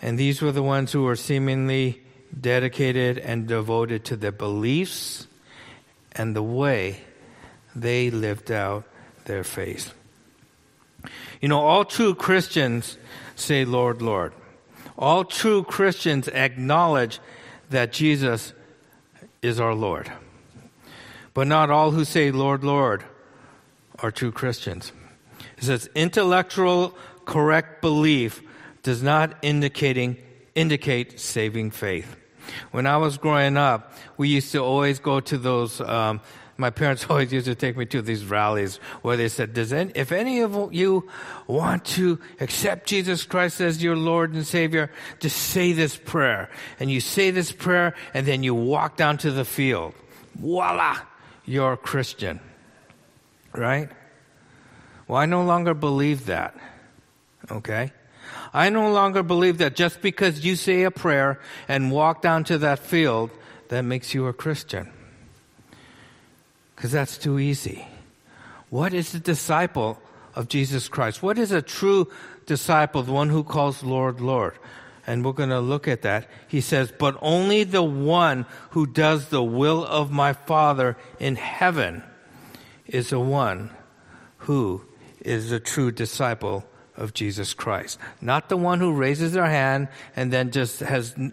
And 0.00 0.18
these 0.18 0.40
were 0.40 0.52
the 0.52 0.62
ones 0.62 0.92
who 0.92 1.02
were 1.02 1.16
seemingly 1.16 2.02
dedicated 2.38 3.18
and 3.18 3.46
devoted 3.46 4.04
to 4.06 4.16
their 4.16 4.32
beliefs 4.32 5.26
and 6.12 6.36
the 6.36 6.42
way 6.42 7.00
they 7.74 8.10
lived 8.10 8.50
out 8.50 8.84
their 9.24 9.44
faith. 9.44 9.92
You 11.40 11.48
know, 11.48 11.60
all 11.60 11.84
true 11.84 12.14
Christians 12.14 12.98
say, 13.36 13.64
Lord, 13.64 14.02
Lord. 14.02 14.32
All 14.96 15.24
true 15.24 15.62
Christians 15.62 16.28
acknowledge 16.28 17.20
that 17.70 17.92
Jesus 17.92 18.52
is 19.42 19.60
our 19.60 19.74
Lord. 19.74 20.10
But 21.34 21.46
not 21.46 21.70
all 21.70 21.92
who 21.92 22.04
say, 22.04 22.32
Lord, 22.32 22.64
Lord, 22.64 23.04
are 24.00 24.10
true 24.10 24.32
Christians. 24.32 24.92
It 25.56 25.64
says 25.64 25.88
intellectual 25.94 26.96
correct 27.24 27.80
belief 27.80 28.42
does 28.88 29.02
not 29.02 29.36
indicating, 29.42 30.16
indicate 30.54 31.20
saving 31.20 31.70
faith. 31.70 32.16
When 32.70 32.86
I 32.86 32.96
was 32.96 33.18
growing 33.18 33.58
up, 33.58 33.92
we 34.16 34.30
used 34.30 34.50
to 34.52 34.60
always 34.60 34.98
go 34.98 35.20
to 35.20 35.36
those 35.36 35.82
um, 35.82 36.22
my 36.56 36.70
parents 36.70 37.04
always 37.10 37.30
used 37.30 37.44
to 37.44 37.54
take 37.54 37.76
me 37.76 37.84
to 37.84 38.00
these 38.00 38.24
rallies 38.24 38.76
where 39.02 39.18
they 39.18 39.28
said, 39.28 39.52
Does 39.52 39.74
any, 39.74 39.92
if 39.94 40.10
any 40.10 40.40
of 40.40 40.72
you 40.72 41.06
want 41.46 41.84
to 41.98 42.18
accept 42.40 42.86
Jesus 42.86 43.24
Christ 43.24 43.60
as 43.60 43.82
your 43.82 43.94
Lord 43.94 44.32
and 44.32 44.46
Savior, 44.46 44.90
just 45.20 45.36
say 45.36 45.74
this 45.74 45.94
prayer. 45.94 46.48
And 46.80 46.90
you 46.90 47.02
say 47.02 47.30
this 47.30 47.52
prayer 47.52 47.94
and 48.14 48.26
then 48.26 48.42
you 48.42 48.54
walk 48.54 48.96
down 48.96 49.18
to 49.18 49.30
the 49.30 49.44
field. 49.44 49.92
Voila! 50.34 50.96
You're 51.44 51.74
a 51.74 51.76
Christian. 51.76 52.40
Right? 53.52 53.90
Well, 55.06 55.18
I 55.18 55.26
no 55.26 55.44
longer 55.44 55.74
believe 55.74 56.24
that. 56.24 56.56
Okay? 57.50 57.92
I 58.52 58.70
no 58.70 58.90
longer 58.90 59.22
believe 59.22 59.58
that 59.58 59.76
just 59.76 60.00
because 60.00 60.44
you 60.44 60.56
say 60.56 60.84
a 60.84 60.90
prayer 60.90 61.40
and 61.68 61.90
walk 61.90 62.22
down 62.22 62.44
to 62.44 62.58
that 62.58 62.78
field, 62.78 63.30
that 63.68 63.82
makes 63.82 64.14
you 64.14 64.26
a 64.26 64.32
Christian 64.32 64.90
because 66.74 66.92
that's 66.92 67.18
too 67.18 67.38
easy. 67.38 67.86
What 68.70 68.94
is 68.94 69.14
a 69.14 69.20
disciple 69.20 70.00
of 70.34 70.48
Jesus 70.48 70.88
Christ? 70.88 71.22
What 71.22 71.38
is 71.38 71.52
a 71.52 71.62
true 71.62 72.10
disciple, 72.46 73.02
the 73.02 73.12
one 73.12 73.30
who 73.30 73.42
calls 73.42 73.82
Lord, 73.82 74.20
Lord? 74.20 74.54
And 75.06 75.24
we're 75.24 75.32
going 75.32 75.48
to 75.48 75.60
look 75.60 75.88
at 75.88 76.02
that. 76.02 76.28
He 76.46 76.60
says, 76.60 76.92
but 76.96 77.16
only 77.20 77.64
the 77.64 77.82
one 77.82 78.46
who 78.70 78.86
does 78.86 79.28
the 79.28 79.42
will 79.42 79.84
of 79.84 80.10
my 80.12 80.34
Father 80.34 80.96
in 81.18 81.36
heaven 81.36 82.04
is 82.86 83.10
the 83.10 83.18
one 83.18 83.70
who 84.38 84.84
is 85.20 85.50
a 85.50 85.58
true 85.58 85.90
disciple 85.90 86.64
of 86.98 87.14
Jesus 87.14 87.54
Christ. 87.54 87.98
Not 88.20 88.48
the 88.48 88.56
one 88.56 88.80
who 88.80 88.92
raises 88.92 89.32
their 89.32 89.46
hand 89.46 89.88
and 90.14 90.32
then 90.32 90.50
just 90.50 90.80
has 90.80 91.14
n- 91.16 91.32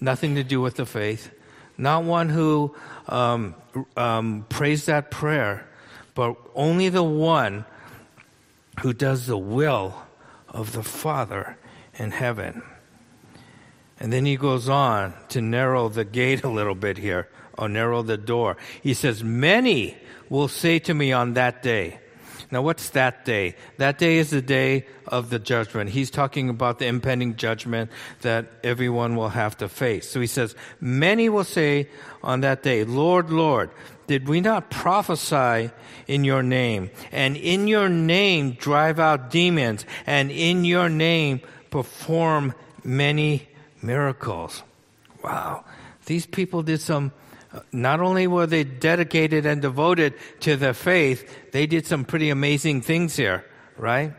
nothing 0.00 0.34
to 0.36 0.44
do 0.44 0.60
with 0.60 0.76
the 0.76 0.86
faith. 0.86 1.30
Not 1.78 2.04
one 2.04 2.28
who 2.28 2.74
um, 3.08 3.54
um, 3.96 4.46
prays 4.48 4.86
that 4.86 5.10
prayer, 5.10 5.66
but 6.14 6.36
only 6.54 6.88
the 6.88 7.02
one 7.02 7.64
who 8.80 8.92
does 8.92 9.26
the 9.26 9.38
will 9.38 9.94
of 10.48 10.72
the 10.72 10.82
Father 10.82 11.58
in 11.94 12.10
heaven. 12.10 12.62
And 13.98 14.12
then 14.12 14.26
he 14.26 14.36
goes 14.36 14.68
on 14.68 15.14
to 15.30 15.40
narrow 15.40 15.88
the 15.88 16.04
gate 16.04 16.44
a 16.44 16.48
little 16.48 16.74
bit 16.74 16.98
here, 16.98 17.28
or 17.56 17.68
narrow 17.68 18.02
the 18.02 18.18
door. 18.18 18.56
He 18.82 18.92
says, 18.92 19.24
Many 19.24 19.96
will 20.28 20.48
say 20.48 20.78
to 20.80 20.92
me 20.92 21.12
on 21.12 21.34
that 21.34 21.62
day, 21.62 22.00
now, 22.50 22.62
what's 22.62 22.90
that 22.90 23.24
day? 23.24 23.56
That 23.78 23.98
day 23.98 24.18
is 24.18 24.30
the 24.30 24.42
day 24.42 24.86
of 25.06 25.30
the 25.30 25.38
judgment. 25.38 25.90
He's 25.90 26.10
talking 26.10 26.48
about 26.48 26.78
the 26.78 26.86
impending 26.86 27.36
judgment 27.36 27.90
that 28.20 28.46
everyone 28.62 29.16
will 29.16 29.30
have 29.30 29.56
to 29.58 29.68
face. 29.68 30.08
So 30.08 30.20
he 30.20 30.28
says, 30.28 30.54
Many 30.80 31.28
will 31.28 31.44
say 31.44 31.88
on 32.22 32.42
that 32.42 32.62
day, 32.62 32.84
Lord, 32.84 33.30
Lord, 33.30 33.70
did 34.06 34.28
we 34.28 34.40
not 34.40 34.70
prophesy 34.70 35.72
in 36.06 36.22
your 36.22 36.42
name? 36.42 36.90
And 37.10 37.36
in 37.36 37.66
your 37.66 37.88
name 37.88 38.52
drive 38.52 39.00
out 39.00 39.30
demons, 39.30 39.84
and 40.06 40.30
in 40.30 40.64
your 40.64 40.88
name 40.88 41.40
perform 41.70 42.54
many 42.84 43.48
miracles. 43.82 44.62
Wow. 45.24 45.64
These 46.04 46.26
people 46.26 46.62
did 46.62 46.80
some 46.80 47.10
not 47.72 48.00
only 48.00 48.26
were 48.26 48.46
they 48.46 48.64
dedicated 48.64 49.46
and 49.46 49.62
devoted 49.62 50.14
to 50.40 50.56
their 50.56 50.74
faith, 50.74 51.52
they 51.52 51.66
did 51.66 51.86
some 51.86 52.04
pretty 52.04 52.30
amazing 52.30 52.82
things 52.82 53.16
here, 53.16 53.44
right? 53.76 54.12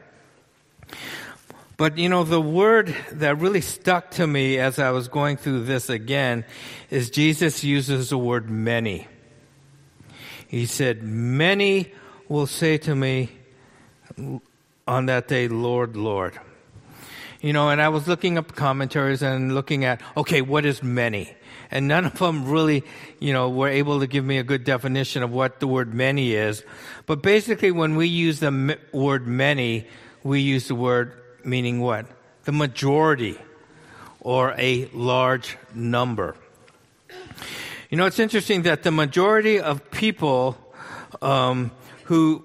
But 1.77 1.97
you 1.97 2.09
know, 2.09 2.23
the 2.23 2.41
word 2.41 2.95
that 3.11 3.37
really 3.39 3.61
stuck 3.61 4.11
to 4.11 4.25
me 4.25 4.57
as 4.57 4.79
I 4.79 4.91
was 4.91 5.07
going 5.07 5.37
through 5.37 5.65
this 5.65 5.89
again 5.89 6.43
is 6.89 7.11
Jesus 7.11 7.63
uses 7.63 8.09
the 8.09 8.17
word 8.17 8.49
many. 8.49 9.07
He 10.47 10.65
said, 10.65 11.03
Many 11.03 11.91
will 12.27 12.47
say 12.47 12.77
to 12.79 12.95
me 12.95 13.29
on 14.87 15.05
that 15.05 15.27
day, 15.27 15.47
Lord, 15.47 15.95
Lord. 15.95 16.39
You 17.41 17.53
know, 17.53 17.69
and 17.69 17.79
I 17.79 17.89
was 17.89 18.07
looking 18.07 18.39
up 18.39 18.55
commentaries 18.55 19.21
and 19.21 19.53
looking 19.53 19.85
at, 19.85 20.01
okay, 20.15 20.41
what 20.41 20.65
is 20.65 20.81
many? 20.81 21.36
And 21.71 21.87
none 21.87 22.05
of 22.05 22.17
them 22.17 22.45
really, 22.45 22.83
you 23.19 23.33
know, 23.33 23.49
were 23.49 23.67
able 23.67 23.99
to 23.99 24.07
give 24.07 24.23
me 24.23 24.37
a 24.37 24.43
good 24.43 24.63
definition 24.63 25.23
of 25.23 25.31
what 25.31 25.59
the 25.59 25.67
word 25.67 25.93
many 25.93 26.33
is. 26.33 26.63
But 27.05 27.21
basically, 27.21 27.71
when 27.71 27.95
we 27.95 28.07
use 28.07 28.39
the 28.39 28.47
m- 28.47 28.75
word 28.91 29.27
many, 29.27 29.87
we 30.23 30.41
use 30.41 30.67
the 30.67 30.75
word 30.75 31.13
meaning 31.43 31.79
what? 31.79 32.05
The 32.45 32.51
majority 32.51 33.37
or 34.19 34.53
a 34.57 34.89
large 34.93 35.57
number. 35.73 36.35
You 37.89 37.97
know, 37.97 38.05
it's 38.05 38.19
interesting 38.19 38.63
that 38.63 38.83
the 38.83 38.91
majority 38.91 39.59
of 39.59 39.89
people 39.91 40.57
um, 41.21 41.71
who 42.05 42.43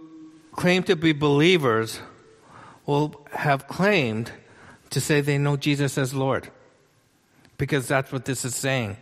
claim 0.52 0.84
to 0.84 0.94
be 0.94 1.12
believers 1.12 2.00
will 2.86 3.24
have 3.32 3.66
claimed 3.66 4.30
to 4.90 5.00
say 5.00 5.20
they 5.20 5.38
know 5.38 5.56
Jesus 5.56 5.98
as 5.98 6.14
Lord. 6.14 6.48
Because 7.58 7.88
that's 7.88 8.12
what 8.12 8.24
this 8.24 8.44
is 8.44 8.54
saying. 8.54 8.96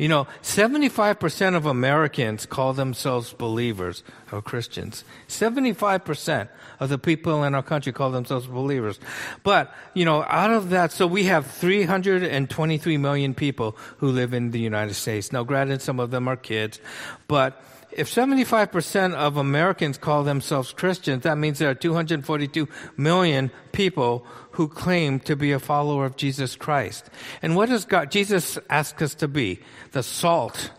You 0.00 0.08
know, 0.08 0.26
75% 0.40 1.54
of 1.54 1.66
Americans 1.66 2.46
call 2.46 2.72
themselves 2.72 3.34
believers 3.34 4.02
or 4.32 4.40
Christians. 4.40 5.04
75% 5.28 6.48
of 6.80 6.88
the 6.88 6.96
people 6.96 7.44
in 7.44 7.54
our 7.54 7.62
country 7.62 7.92
call 7.92 8.10
themselves 8.10 8.46
believers. 8.46 8.98
But, 9.42 9.74
you 9.92 10.06
know, 10.06 10.22
out 10.22 10.52
of 10.52 10.70
that, 10.70 10.92
so 10.92 11.06
we 11.06 11.24
have 11.24 11.46
323 11.48 12.96
million 12.96 13.34
people 13.34 13.76
who 13.98 14.10
live 14.10 14.32
in 14.32 14.52
the 14.52 14.58
United 14.58 14.94
States. 14.94 15.32
Now, 15.32 15.44
granted, 15.44 15.82
some 15.82 16.00
of 16.00 16.10
them 16.10 16.28
are 16.28 16.36
kids, 16.36 16.80
but 17.28 17.62
if 17.92 18.08
75% 18.08 19.14
of 19.14 19.36
Americans 19.36 19.98
call 19.98 20.22
themselves 20.22 20.72
Christians, 20.72 21.24
that 21.24 21.38
means 21.38 21.58
there 21.58 21.70
are 21.70 21.74
242 21.74 22.68
million 22.96 23.50
people 23.72 24.24
who 24.52 24.68
claim 24.68 25.20
to 25.20 25.36
be 25.36 25.52
a 25.52 25.58
follower 25.58 26.04
of 26.04 26.16
Jesus 26.16 26.56
Christ. 26.56 27.08
And 27.42 27.56
what 27.56 27.68
does 27.68 27.84
God, 27.84 28.10
Jesus 28.10 28.58
ask 28.68 29.00
us 29.02 29.14
to 29.16 29.28
be? 29.28 29.60
The 29.92 30.02
salt 30.02 30.70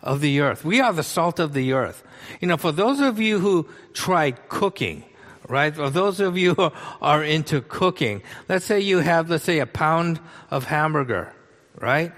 of 0.00 0.20
the 0.20 0.40
earth. 0.40 0.64
We 0.64 0.80
are 0.80 0.92
the 0.92 1.02
salt 1.02 1.38
of 1.38 1.52
the 1.52 1.72
earth. 1.72 2.02
You 2.40 2.48
know, 2.48 2.56
for 2.56 2.72
those 2.72 3.00
of 3.00 3.20
you 3.20 3.38
who 3.38 3.68
tried 3.92 4.48
cooking, 4.48 5.04
right? 5.48 5.74
For 5.74 5.90
those 5.90 6.20
of 6.20 6.36
you 6.36 6.54
who 6.54 6.72
are 7.00 7.22
into 7.22 7.60
cooking, 7.60 8.22
let's 8.48 8.64
say 8.64 8.80
you 8.80 8.98
have, 8.98 9.30
let's 9.30 9.44
say, 9.44 9.58
a 9.60 9.66
pound 9.66 10.20
of 10.50 10.64
hamburger, 10.64 11.32
right? 11.78 12.12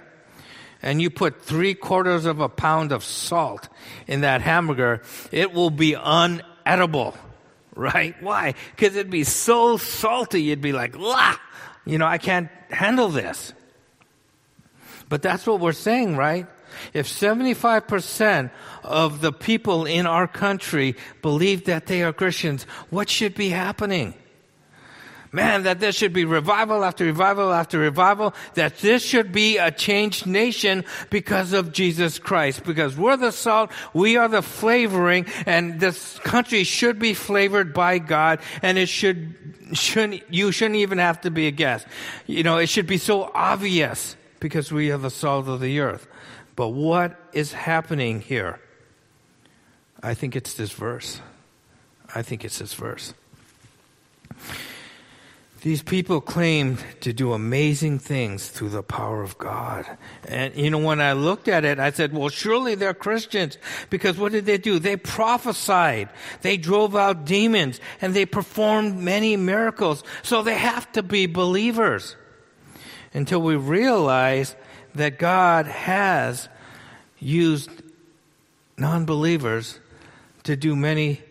And 0.85 1.03
you 1.03 1.11
put 1.11 1.43
three 1.43 1.75
quarters 1.75 2.27
of 2.27 2.39
a 2.39 2.49
pound 2.49 2.93
of 2.93 3.03
salt 3.03 3.69
in 4.07 4.21
that 4.21 4.43
hamburger, 4.43 5.03
it 5.33 5.53
will 5.53 5.71
be 5.71 5.95
unedible 5.95 7.17
right? 7.77 8.15
Why? 8.23 8.55
Because 8.77 8.95
it'd 8.95 9.11
be 9.11 9.25
so 9.25 9.77
salty, 9.77 10.43
you'd 10.43 10.61
be 10.61 10.73
like, 10.73 10.97
la, 10.97 11.35
you 11.85 11.99
know, 11.99 12.07
I 12.07 12.19
can't 12.19 12.49
handle 12.71 13.09
this. 13.09 13.53
But 15.09 15.23
that's 15.23 15.47
what 15.47 15.61
we're 15.61 15.73
saying, 15.73 16.17
right? 16.17 16.47
If 16.93 17.09
75% 17.09 18.51
of 18.83 19.21
the 19.21 19.33
people 19.33 19.87
in 19.87 20.07
our 20.07 20.27
country 20.27 20.97
believe 21.21 21.65
that 21.65 21.87
they 21.87 22.03
are 22.03 22.13
Christians, 22.13 22.65
what 22.91 23.09
should 23.09 23.35
be 23.35 23.51
happening? 23.51 24.15
Man, 25.35 25.65
that 25.65 25.81
there 25.81 25.91
should 25.91 26.13
be 26.13 26.25
revival 26.25 26.85
after 26.85 27.05
revival 27.05 27.53
after 27.53 27.79
revival, 27.79 28.33
that 28.55 28.79
this 28.79 29.05
should 29.05 29.33
be 29.33 29.59
a 29.59 29.71
changed 29.71 30.27
nation 30.27 30.85
because 31.11 31.53
of 31.53 31.73
Jesus 31.73 32.21
Christ. 32.21 32.63
Because 32.65 32.97
we're 32.97 33.17
the 33.17 33.33
salt, 33.33 33.73
we 33.93 34.17
are 34.17 34.29
the 34.29 34.43
flavoring, 34.43 35.27
and 35.45 35.81
this 35.81 36.19
country 36.21 36.63
should 36.63 37.01
be 37.01 37.15
flavored 37.15 37.75
by 37.75 37.99
God, 37.99 38.39
and 38.63 38.79
it 38.79 38.89
should, 38.89 39.35
shouldn't, 39.73 40.23
you 40.33 40.53
shouldn't 40.53 40.77
even 40.77 40.99
have 40.99 41.21
to 41.23 41.31
be 41.31 41.49
a 41.49 41.51
guest. 41.51 41.87
You 42.27 42.45
know, 42.45 42.59
it 42.59 42.69
should 42.69 42.87
be 42.87 42.99
so 42.99 43.31
obvious 43.35 44.17
because 44.39 44.71
we 44.71 44.93
are 44.93 44.99
the 44.99 45.11
salt 45.11 45.49
of 45.49 45.61
the 45.61 45.81
earth. 45.81 46.07
But 46.55 46.69
what 46.69 47.19
is 47.33 47.53
happening 47.53 48.21
here? 48.21 48.61
I 50.01 50.15
think 50.15 50.37
it's 50.37 50.55
this 50.55 50.71
verse. 50.71 51.21
I 52.15 52.23
think 52.23 52.45
it's 52.45 52.61
this 52.61 52.75
verse. 52.75 53.15
These 55.65 55.83
people 55.83 56.21
claimed 56.21 56.85
to 57.01 57.15
do 57.15 57.33
amazing 57.33 57.99
things 57.99 58.49
through 58.49 58.69
the 58.69 58.83
power 58.83 59.23
of 59.23 59.39
God. 59.39 59.87
And, 60.29 60.55
you 60.55 60.69
know, 60.69 60.77
when 60.77 61.01
I 61.01 61.15
looked 61.15 61.49
at 61.49 61.65
it, 61.65 61.79
I 61.79 61.91
said, 61.91 62.13
well, 62.13 62.29
surely 62.29 62.75
they're 62.75 62.93
Christians. 62.93 63.57
Because 63.89 64.19
what 64.19 64.33
did 64.33 64.45
they 64.45 64.59
do? 64.59 64.79
They 64.79 64.97
prophesied. 64.97 66.11
They 66.43 66.59
drove 66.59 66.95
out 66.95 67.25
demons 67.25 67.81
and 68.03 68.13
they 68.13 68.27
performed 68.27 68.99
many 68.99 69.39
miracles. 69.39 70.05
So 70.23 70.43
they 70.43 70.57
have 70.57 70.93
to 70.93 71.03
be 71.03 71.25
believers. 71.25 72.15
Until 73.15 73.41
we 73.41 73.57
realize 73.57 74.55
that 74.95 75.19
God 75.19 75.65
has 75.65 76.47
used 77.19 77.71
non-believers 78.77 79.81
to 80.43 80.57
do 80.57 80.77
many 80.77 81.23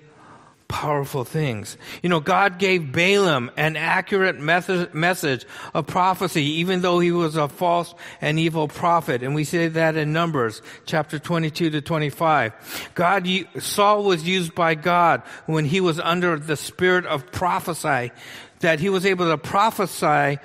powerful 0.84 1.24
things. 1.24 1.78
You 2.02 2.10
know, 2.10 2.20
God 2.20 2.60
gave 2.60 2.92
Balaam 2.92 3.50
an 3.56 3.78
accurate 3.78 4.38
method, 4.38 4.94
message 4.94 5.46
of 5.74 5.88
prophecy, 5.88 6.44
even 6.60 6.82
though 6.82 7.00
he 7.00 7.14
was 7.14 7.38
a 7.38 7.48
false 7.48 7.96
and 8.20 8.38
evil 8.38 8.68
prophet. 8.68 9.24
And 9.24 9.34
we 9.34 9.46
see 9.46 9.70
that 9.70 9.96
in 9.96 10.12
Numbers 10.12 10.62
chapter 10.86 11.20
22 11.20 11.70
to 11.70 11.80
25. 11.82 12.92
God, 12.96 13.30
Saul 13.60 14.04
was 14.04 14.28
used 14.28 14.56
by 14.56 14.76
God 14.76 15.22
when 15.46 15.64
he 15.64 15.80
was 15.80 16.02
under 16.02 16.38
the 16.38 16.58
spirit 16.58 17.06
of 17.06 17.32
prophesy, 17.32 18.12
that 18.60 18.82
he 18.82 18.90
was 18.90 19.06
able 19.06 19.30
to 19.30 19.38
prophesy 19.38 20.38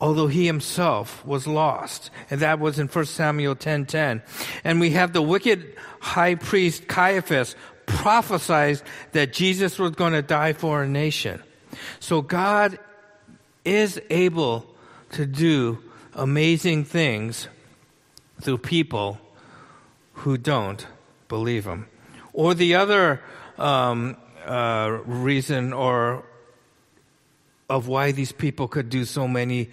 although 0.00 0.28
he 0.28 0.46
himself 0.46 1.24
was 1.26 1.46
lost. 1.46 2.10
And 2.30 2.40
that 2.40 2.58
was 2.58 2.78
in 2.78 2.88
1 2.88 3.04
Samuel 3.04 3.54
10:10. 3.54 4.22
And 4.64 4.80
we 4.80 4.90
have 4.90 5.12
the 5.12 5.22
wicked 5.22 5.74
high 6.00 6.34
priest 6.34 6.88
Caiaphas 6.88 7.54
prophesied 7.90 8.82
that 9.12 9.32
Jesus 9.32 9.78
was 9.78 9.92
going 9.92 10.12
to 10.12 10.22
die 10.22 10.52
for 10.52 10.82
a 10.82 10.88
nation. 10.88 11.42
So 11.98 12.22
God 12.22 12.78
is 13.64 14.00
able 14.10 14.66
to 15.12 15.26
do 15.26 15.78
amazing 16.14 16.84
things 16.84 17.48
through 18.40 18.58
people 18.58 19.18
who 20.14 20.36
don't 20.36 20.86
believe 21.28 21.66
him. 21.66 21.86
Or 22.32 22.54
the 22.54 22.74
other 22.74 23.20
um, 23.58 24.16
uh, 24.44 25.00
reason 25.04 25.72
or 25.72 26.24
of 27.68 27.86
why 27.86 28.12
these 28.12 28.32
people 28.32 28.66
could 28.66 28.90
do 28.90 29.04
so 29.04 29.28
many 29.28 29.70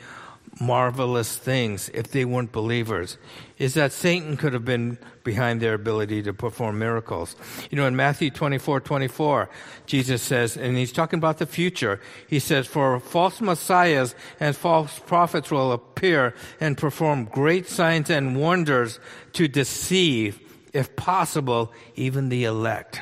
marvelous 0.60 1.38
things 1.38 1.89
if 1.93 2.12
they 2.12 2.25
weren't 2.25 2.51
believers 2.51 3.17
is 3.58 3.73
that 3.73 3.91
Satan 3.91 4.38
could 4.38 4.53
have 4.53 4.65
been 4.65 4.97
behind 5.27 5.59
their 5.59 5.73
ability 5.73 6.23
to 6.23 6.31
perform 6.31 6.79
miracles. 6.79 7.35
You 7.69 7.77
know, 7.77 7.85
in 7.85 7.97
Matthew 7.97 8.31
24, 8.31 8.79
24, 8.79 9.49
Jesus 9.85 10.21
says, 10.21 10.55
and 10.55 10.77
he's 10.77 10.93
talking 10.93 11.17
about 11.19 11.37
the 11.37 11.45
future, 11.45 11.99
he 12.29 12.39
says, 12.39 12.65
for 12.65 13.01
false 13.01 13.41
messiahs 13.41 14.15
and 14.39 14.55
false 14.55 14.99
prophets 14.99 15.51
will 15.51 15.73
appear 15.73 16.33
and 16.61 16.77
perform 16.77 17.25
great 17.25 17.67
signs 17.67 18.09
and 18.09 18.39
wonders 18.39 19.01
to 19.33 19.49
deceive, 19.49 20.39
if 20.71 20.95
possible, 20.95 21.73
even 21.97 22.29
the 22.29 22.45
elect. 22.45 23.01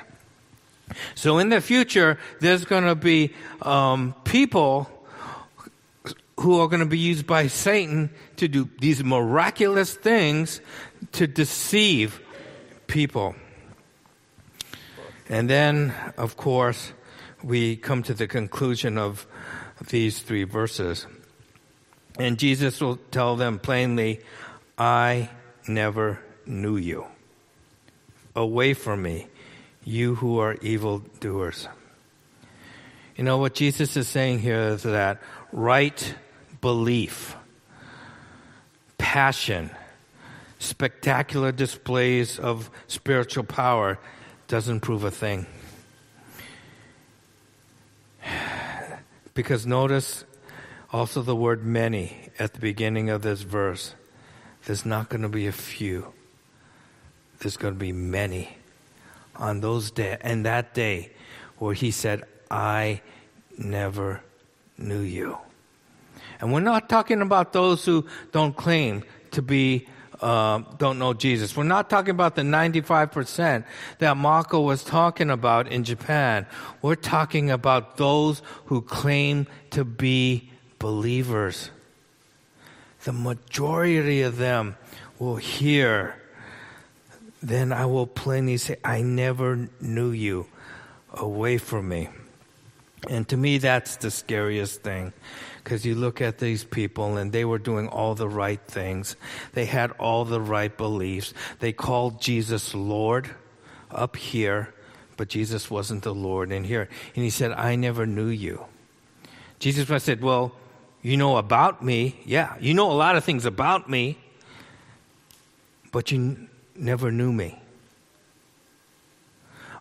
So 1.14 1.38
in 1.38 1.50
the 1.50 1.62
future, 1.62 2.18
there's 2.40 2.66
going 2.66 2.86
to 2.86 2.96
be 2.96 3.36
um, 3.62 4.16
people 4.24 4.90
who 6.40 6.60
are 6.60 6.68
going 6.68 6.82
to 6.82 6.86
be 6.86 7.00
used 7.00 7.26
by 7.26 7.48
Satan 7.48 8.10
to 8.38 8.48
do 8.48 8.70
these 8.80 9.04
miraculous 9.04 9.94
things 9.94 10.60
to 11.14 11.28
deceive 11.28 12.20
people. 12.88 13.36
And 15.30 15.50
then, 15.50 15.94
of 16.18 16.38
course, 16.38 16.92
we 17.44 17.78
come 17.78 18.04
to 18.04 18.14
the 18.14 18.28
conclusion 18.28 18.98
of 18.98 19.26
these 19.90 20.20
three 20.20 20.44
verses. 20.44 21.08
And 22.18 22.38
Jesus 22.38 22.80
will 22.82 22.98
tell 23.12 23.36
them 23.36 23.60
plainly, 23.60 24.22
I 24.78 25.30
never 25.68 26.20
knew 26.46 26.78
you. 26.78 27.06
Away 28.36 28.74
from 28.74 29.02
me, 29.02 29.28
you 29.84 30.16
who 30.16 30.40
are 30.40 30.56
evildoers. 30.56 31.68
You 33.16 33.24
know 33.24 33.38
what 33.38 33.54
Jesus 33.54 33.96
is 33.96 34.08
saying 34.08 34.40
here 34.40 34.60
is 34.60 34.84
that 34.84 35.22
right 35.54 36.16
belief, 36.66 37.36
passion, 38.98 39.70
spectacular 40.58 41.52
displays 41.52 42.40
of 42.40 42.72
spiritual 42.88 43.44
power 43.44 44.00
doesn't 44.48 44.80
prove 44.80 45.04
a 45.04 45.12
thing. 45.12 45.46
Because 49.36 49.68
notice 49.68 50.26
also 50.92 51.22
the 51.22 51.36
word 51.36 51.64
many 51.64 52.32
at 52.40 52.56
the 52.56 52.60
beginning 52.60 53.12
of 53.12 53.22
this 53.22 53.44
verse. 53.44 53.94
There's 54.66 54.88
not 54.88 55.10
going 55.10 55.22
to 55.22 55.30
be 55.30 55.46
a 55.46 55.52
few. 55.52 56.14
There's 57.42 57.58
going 57.58 57.76
to 57.76 57.80
be 57.80 57.92
many 57.92 58.58
on 59.36 59.62
those 59.62 59.92
day 59.92 60.18
and 60.20 60.48
that 60.48 60.74
day 60.74 61.12
where 61.60 61.76
he 61.76 61.92
said, 61.92 62.24
I 62.50 63.02
never 63.56 64.24
knew 64.80 65.02
you. 65.02 65.45
And 66.40 66.54
we're 66.54 66.60
not 66.60 66.90
talking 66.90 67.22
about 67.22 67.54
those 67.54 67.86
who 67.86 68.06
don't 68.32 68.56
claim 68.56 69.04
to 69.32 69.42
be, 69.42 69.88
uh, 70.22 70.60
don't 70.78 71.00
know 71.00 71.14
Jesus. 71.14 71.56
We're 71.56 71.64
not 71.64 71.90
talking 71.90 72.12
about 72.12 72.36
the 72.36 72.42
95% 72.42 73.66
that 74.00 74.18
Mako 74.18 74.62
was 74.62 74.84
talking 74.84 75.30
about 75.30 75.68
in 75.68 75.84
Japan. 75.84 76.46
We're 76.82 76.96
talking 76.96 77.52
about 77.52 77.98
those 77.98 78.42
who 78.66 78.82
claim 78.82 79.48
to 79.72 79.86
be 79.86 80.50
believers. 80.80 81.72
The 83.04 83.14
majority 83.14 84.24
of 84.24 84.38
them 84.38 84.78
will 85.20 85.36
hear, 85.36 86.16
then 87.42 87.72
I 87.72 87.86
will 87.86 88.08
plainly 88.08 88.58
say, 88.58 88.78
I 88.84 89.02
never 89.02 89.70
knew 89.80 90.12
you 90.12 90.48
away 91.14 91.58
from 91.58 91.88
me. 91.88 92.10
And 93.10 93.28
to 93.30 93.38
me, 93.38 93.60
that's 93.60 93.98
the 93.98 94.10
scariest 94.10 94.82
thing 94.82 95.14
because 95.66 95.84
you 95.84 95.96
look 95.96 96.22
at 96.22 96.38
these 96.38 96.64
people 96.64 97.18
and 97.18 97.32
they 97.32 97.44
were 97.44 97.58
doing 97.58 97.88
all 97.88 98.14
the 98.14 98.30
right 98.30 98.62
things. 98.68 99.16
They 99.54 99.66
had 99.66 99.90
all 99.94 100.24
the 100.24 100.40
right 100.40 100.76
beliefs. 100.78 101.34
They 101.60 101.74
called 101.74 102.22
Jesus 102.22 102.76
Lord 102.76 103.32
up 103.90 104.16
here, 104.16 104.72
but 105.18 105.28
Jesus 105.28 105.72
wasn't 105.72 106.04
the 106.04 106.14
Lord 106.14 106.52
in 106.52 106.66
here. 106.66 106.88
And 107.16 107.24
he 107.24 107.32
said, 107.32 107.52
I 107.52 107.76
never 107.78 108.06
knew 108.06 108.28
you. 108.28 108.64
Jesus 109.58 110.04
said, 110.04 110.22
Well, 110.22 110.56
you 111.02 111.18
know 111.18 111.38
about 111.38 111.84
me. 111.84 112.22
Yeah, 112.26 112.56
you 112.60 112.76
know 112.76 112.92
a 112.92 112.94
lot 112.94 113.16
of 113.16 113.24
things 113.24 113.46
about 113.46 113.90
me, 113.90 114.20
but 115.92 116.12
you 116.12 116.20
n- 116.20 116.50
never 116.76 117.12
knew 117.12 117.34
me. 117.34 117.60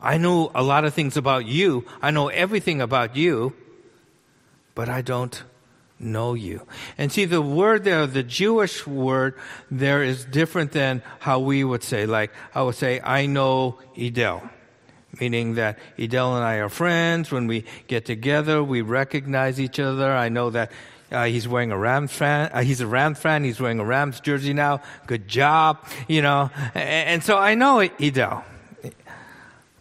I 0.01 0.17
know 0.17 0.51
a 0.55 0.63
lot 0.63 0.87
of 0.87 0.95
things 0.95 1.19
about 1.19 1.45
you. 1.45 1.85
I 2.01 2.11
know 2.11 2.29
everything 2.29 2.81
about 2.81 3.17
you, 3.17 3.53
but 4.75 4.89
I 4.89 5.03
don't 5.03 5.43
know 6.05 6.35
you. 6.35 6.67
And 6.99 7.11
see, 7.11 7.25
the 7.25 7.43
word 7.43 7.85
there, 7.85 8.07
the 8.07 8.23
Jewish 8.23 8.87
word 8.87 9.39
there 9.71 10.03
is 10.03 10.25
different 10.25 10.73
than 10.73 11.03
how 11.21 11.39
we 11.41 11.65
would 11.65 11.83
say. 11.83 12.07
Like, 12.07 12.33
I 12.55 12.63
would 12.63 12.77
say, 12.77 13.01
I 13.01 13.27
know 13.27 13.79
Edel. 13.97 14.43
Meaning 15.21 15.55
that 15.55 15.79
Edel 15.99 16.37
and 16.37 16.45
I 16.45 16.57
are 16.57 16.69
friends. 16.69 17.31
When 17.31 17.47
we 17.47 17.65
get 17.87 18.05
together, 18.05 18.63
we 18.63 18.83
recognize 18.83 19.61
each 19.61 19.79
other. 19.79 20.13
I 20.13 20.29
know 20.29 20.51
that 20.51 20.73
uh, 21.13 21.27
he's 21.27 21.47
wearing 21.47 21.71
a 21.71 21.79
Rams 21.79 22.13
fan. 22.13 22.51
Uh, 22.53 22.63
he's 22.63 22.81
a 22.81 22.87
Rams 22.87 23.19
fan. 23.19 23.45
He's 23.45 23.61
wearing 23.61 23.79
a 23.79 23.85
Rams 23.85 24.21
jersey 24.21 24.53
now. 24.53 24.81
Good 25.07 25.29
job, 25.29 25.87
you 26.09 26.23
know. 26.23 26.51
And, 26.75 27.09
and 27.09 27.25
so 27.25 27.39
I 27.39 27.55
know 27.55 27.79
Edel. 27.79 28.43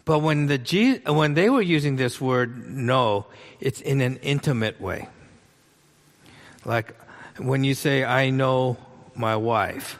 But 0.04 0.18
when 0.18 0.46
the 0.46 1.00
when 1.06 1.34
they 1.34 1.48
were 1.48 1.62
using 1.62 1.96
this 1.96 2.20
word 2.20 2.70
"know," 2.70 3.26
it's 3.58 3.80
in 3.80 4.00
an 4.00 4.18
intimate 4.18 4.80
way. 4.80 5.08
Like 6.64 6.94
when 7.38 7.64
you 7.64 7.74
say, 7.74 8.04
I 8.04 8.30
know 8.30 8.76
my 9.14 9.36
wife, 9.36 9.98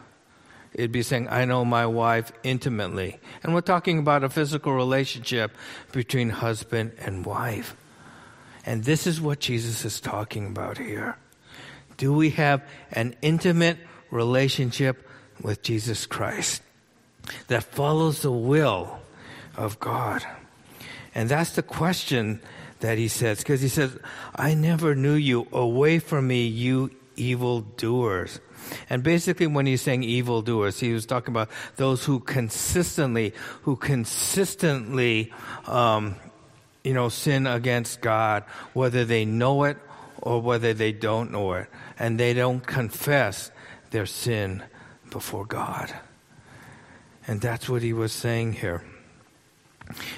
it'd 0.72 0.92
be 0.92 1.03
saying, 1.03 1.29
I 1.29 1.44
know 1.44 1.64
my 1.64 1.87
wife 1.87 2.33
intimately. 2.42 3.18
And 3.42 3.55
we're 3.55 3.61
talking 3.61 3.98
about 3.98 4.24
a 4.24 4.29
physical 4.29 4.72
relationship 4.72 5.53
between 5.92 6.31
husband 6.31 6.92
and 6.98 7.24
wife. 7.24 7.77
And 8.66 8.85
this 8.85 9.07
is 9.07 9.20
what 9.20 9.40
Jesus 9.40 9.85
is 9.85 10.00
talking 10.00 10.46
about 10.46 10.79
here. 10.79 11.16
Do 11.96 12.12
we 12.12 12.31
have 12.31 12.62
an 12.92 13.14
intimate 13.22 13.79
relationship 14.11 15.07
with 15.40 15.62
Jesus 15.62 16.07
Christ 16.07 16.62
that 17.48 17.62
follows 17.62 18.22
the 18.22 18.33
will 18.33 18.98
of 19.57 19.79
God? 19.81 20.24
And 21.14 21.29
that's 21.29 21.50
the 21.50 21.62
question 21.62 22.40
that 22.85 22.99
he 22.99 23.09
says, 23.09 23.38
because 23.38 23.62
he 23.62 23.68
says, 23.68 23.97
I 24.37 24.53
never 24.53 24.94
knew 24.94 25.14
you. 25.14 25.49
Away 25.53 25.99
from 26.01 26.29
me, 26.29 26.47
you 26.47 26.90
evil 27.16 27.62
doers. 27.62 28.40
And 28.90 29.03
basically, 29.03 29.47
when 29.47 29.64
he's 29.64 29.81
saying 29.81 30.03
evil 30.03 30.42
doers, 30.42 30.79
he 30.79 30.92
was 30.92 31.07
talking 31.07 31.33
about 31.33 31.49
those 31.77 32.05
who 32.05 32.20
consistently, 32.20 33.33
who 33.62 33.77
consistently, 33.77 35.33
um, 35.66 36.16
you 36.83 36.92
know, 36.92 37.09
sin 37.09 37.47
against 37.47 38.03
God, 38.03 38.44
whether 38.75 39.07
they 39.07 39.25
know 39.25 39.64
it 39.64 39.79
or 40.20 40.42
whether 40.42 40.75
they 40.75 40.92
don't 40.92 41.33
know 41.33 41.55
it, 41.55 41.68
and 41.99 42.20
they 42.20 42.35
don't 42.35 42.66
confess 42.66 43.51
their 43.92 44.05
sin 44.05 44.62
before 45.11 45.47
God. 45.47 45.90
And 47.27 47.40
that's 47.40 47.66
what 47.66 47.81
he 47.81 47.94
was 47.94 48.12
saying 48.12 48.53
here. 48.53 48.85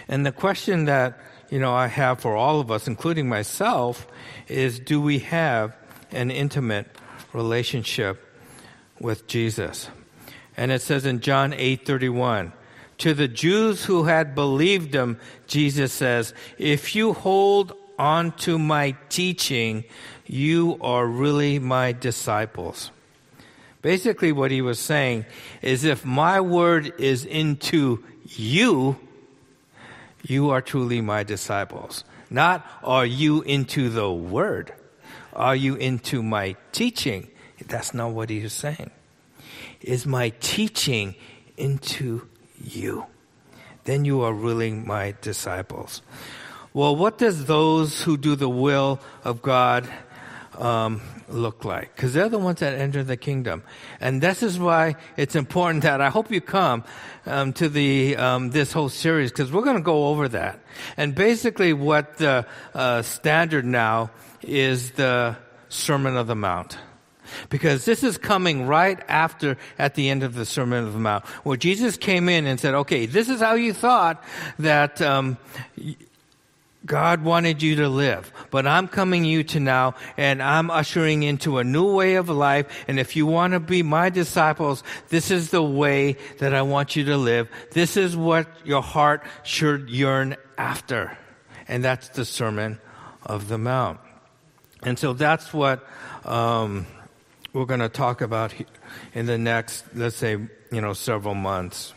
And 0.08 0.26
the 0.26 0.32
question 0.32 0.86
that 0.86 1.20
you 1.50 1.58
know, 1.58 1.74
I 1.74 1.86
have 1.86 2.20
for 2.20 2.36
all 2.36 2.60
of 2.60 2.70
us, 2.70 2.86
including 2.86 3.28
myself, 3.28 4.06
is 4.48 4.78
do 4.78 5.00
we 5.00 5.20
have 5.20 5.76
an 6.10 6.30
intimate 6.30 6.86
relationship 7.32 8.22
with 9.00 9.26
Jesus? 9.26 9.88
And 10.56 10.72
it 10.72 10.82
says 10.82 11.04
in 11.06 11.20
John 11.20 11.52
8:31, 11.52 12.52
to 12.98 13.12
the 13.12 13.28
Jews 13.28 13.84
who 13.84 14.04
had 14.04 14.34
believed 14.34 14.94
him, 14.94 15.20
Jesus 15.46 15.92
says, 15.92 16.32
if 16.58 16.96
you 16.96 17.12
hold 17.12 17.74
on 17.98 18.32
to 18.32 18.58
my 18.58 18.96
teaching, 19.08 19.84
you 20.26 20.78
are 20.80 21.06
really 21.06 21.58
my 21.58 21.92
disciples. 21.92 22.90
Basically, 23.82 24.32
what 24.32 24.50
he 24.50 24.62
was 24.62 24.78
saying 24.78 25.26
is 25.62 25.84
if 25.84 26.04
my 26.04 26.40
word 26.40 26.92
is 26.98 27.24
into 27.24 28.02
you, 28.24 28.98
you 30.28 30.50
are 30.50 30.60
truly 30.60 31.00
my 31.00 31.22
disciples. 31.22 32.04
Not 32.30 32.66
are 32.82 33.06
you 33.06 33.42
into 33.42 33.88
the 33.88 34.10
word? 34.10 34.72
Are 35.32 35.54
you 35.54 35.76
into 35.76 36.22
my 36.22 36.56
teaching? 36.72 37.28
That's 37.66 37.94
not 37.94 38.12
what 38.12 38.30
he 38.30 38.38
is 38.38 38.52
saying. 38.52 38.90
Is 39.80 40.06
my 40.06 40.30
teaching 40.40 41.14
into 41.56 42.26
you? 42.62 43.06
Then 43.84 44.04
you 44.04 44.22
are 44.22 44.32
really 44.32 44.72
my 44.72 45.14
disciples. 45.20 46.02
Well, 46.74 46.96
what 46.96 47.18
does 47.18 47.46
those 47.46 48.02
who 48.02 48.16
do 48.16 48.34
the 48.34 48.48
will 48.48 49.00
of 49.24 49.42
God 49.42 49.88
um, 50.58 51.00
look 51.28 51.64
like? 51.64 51.94
Because 51.94 52.12
they're 52.12 52.28
the 52.28 52.38
ones 52.38 52.60
that 52.60 52.74
enter 52.74 53.02
the 53.02 53.16
kingdom. 53.16 53.62
And 54.00 54.22
this 54.22 54.42
is 54.42 54.58
why 54.58 54.96
it's 55.16 55.34
important 55.34 55.82
that 55.82 56.00
I 56.00 56.08
hope 56.08 56.30
you 56.30 56.40
come 56.40 56.84
um, 57.26 57.52
to 57.54 57.68
the 57.68 58.16
um, 58.16 58.50
this 58.50 58.72
whole 58.72 58.88
series 58.88 59.30
because 59.30 59.52
we're 59.52 59.64
going 59.64 59.76
to 59.76 59.82
go 59.82 60.08
over 60.08 60.28
that. 60.28 60.60
And 60.96 61.14
basically, 61.14 61.72
what 61.72 62.18
the 62.18 62.46
uh, 62.74 63.02
standard 63.02 63.64
now 63.64 64.10
is 64.42 64.92
the 64.92 65.36
Sermon 65.68 66.16
of 66.16 66.26
the 66.26 66.36
Mount. 66.36 66.78
Because 67.50 67.84
this 67.84 68.04
is 68.04 68.18
coming 68.18 68.66
right 68.66 69.00
after, 69.08 69.56
at 69.78 69.96
the 69.96 70.10
end 70.10 70.22
of 70.22 70.34
the 70.34 70.44
Sermon 70.44 70.84
of 70.84 70.92
the 70.92 70.98
Mount, 70.98 71.24
where 71.44 71.56
Jesus 71.56 71.96
came 71.96 72.28
in 72.28 72.46
and 72.46 72.60
said, 72.60 72.74
okay, 72.74 73.06
this 73.06 73.28
is 73.28 73.40
how 73.40 73.54
you 73.54 73.72
thought 73.72 74.22
that 74.60 75.02
um, 75.02 75.36
God 76.86 77.22
wanted 77.22 77.62
you 77.62 77.76
to 77.76 77.88
live, 77.88 78.32
but 78.50 78.66
I'm 78.66 78.86
coming 78.86 79.24
you 79.24 79.42
to 79.44 79.60
now 79.60 79.96
and 80.16 80.42
I'm 80.42 80.70
ushering 80.70 81.24
into 81.24 81.58
a 81.58 81.64
new 81.64 81.92
way 81.92 82.14
of 82.14 82.28
life. 82.28 82.84
And 82.88 83.00
if 83.00 83.16
you 83.16 83.26
want 83.26 83.52
to 83.52 83.60
be 83.60 83.82
my 83.82 84.08
disciples, 84.08 84.84
this 85.08 85.30
is 85.30 85.50
the 85.50 85.62
way 85.62 86.16
that 86.38 86.54
I 86.54 86.62
want 86.62 86.94
you 86.94 87.04
to 87.06 87.16
live. 87.16 87.50
This 87.72 87.96
is 87.96 88.16
what 88.16 88.46
your 88.64 88.82
heart 88.82 89.24
should 89.42 89.90
yearn 89.90 90.36
after. 90.56 91.18
And 91.68 91.84
that's 91.84 92.08
the 92.10 92.24
Sermon 92.24 92.78
of 93.24 93.48
the 93.48 93.58
Mount. 93.58 93.98
And 94.82 94.98
so 94.98 95.12
that's 95.12 95.52
what 95.52 95.84
um, 96.24 96.86
we're 97.52 97.64
going 97.64 97.80
to 97.80 97.88
talk 97.88 98.20
about 98.20 98.54
in 99.14 99.26
the 99.26 99.38
next, 99.38 99.84
let's 99.94 100.16
say, 100.16 100.32
you 100.70 100.80
know, 100.80 100.92
several 100.92 101.34
months. 101.34 101.92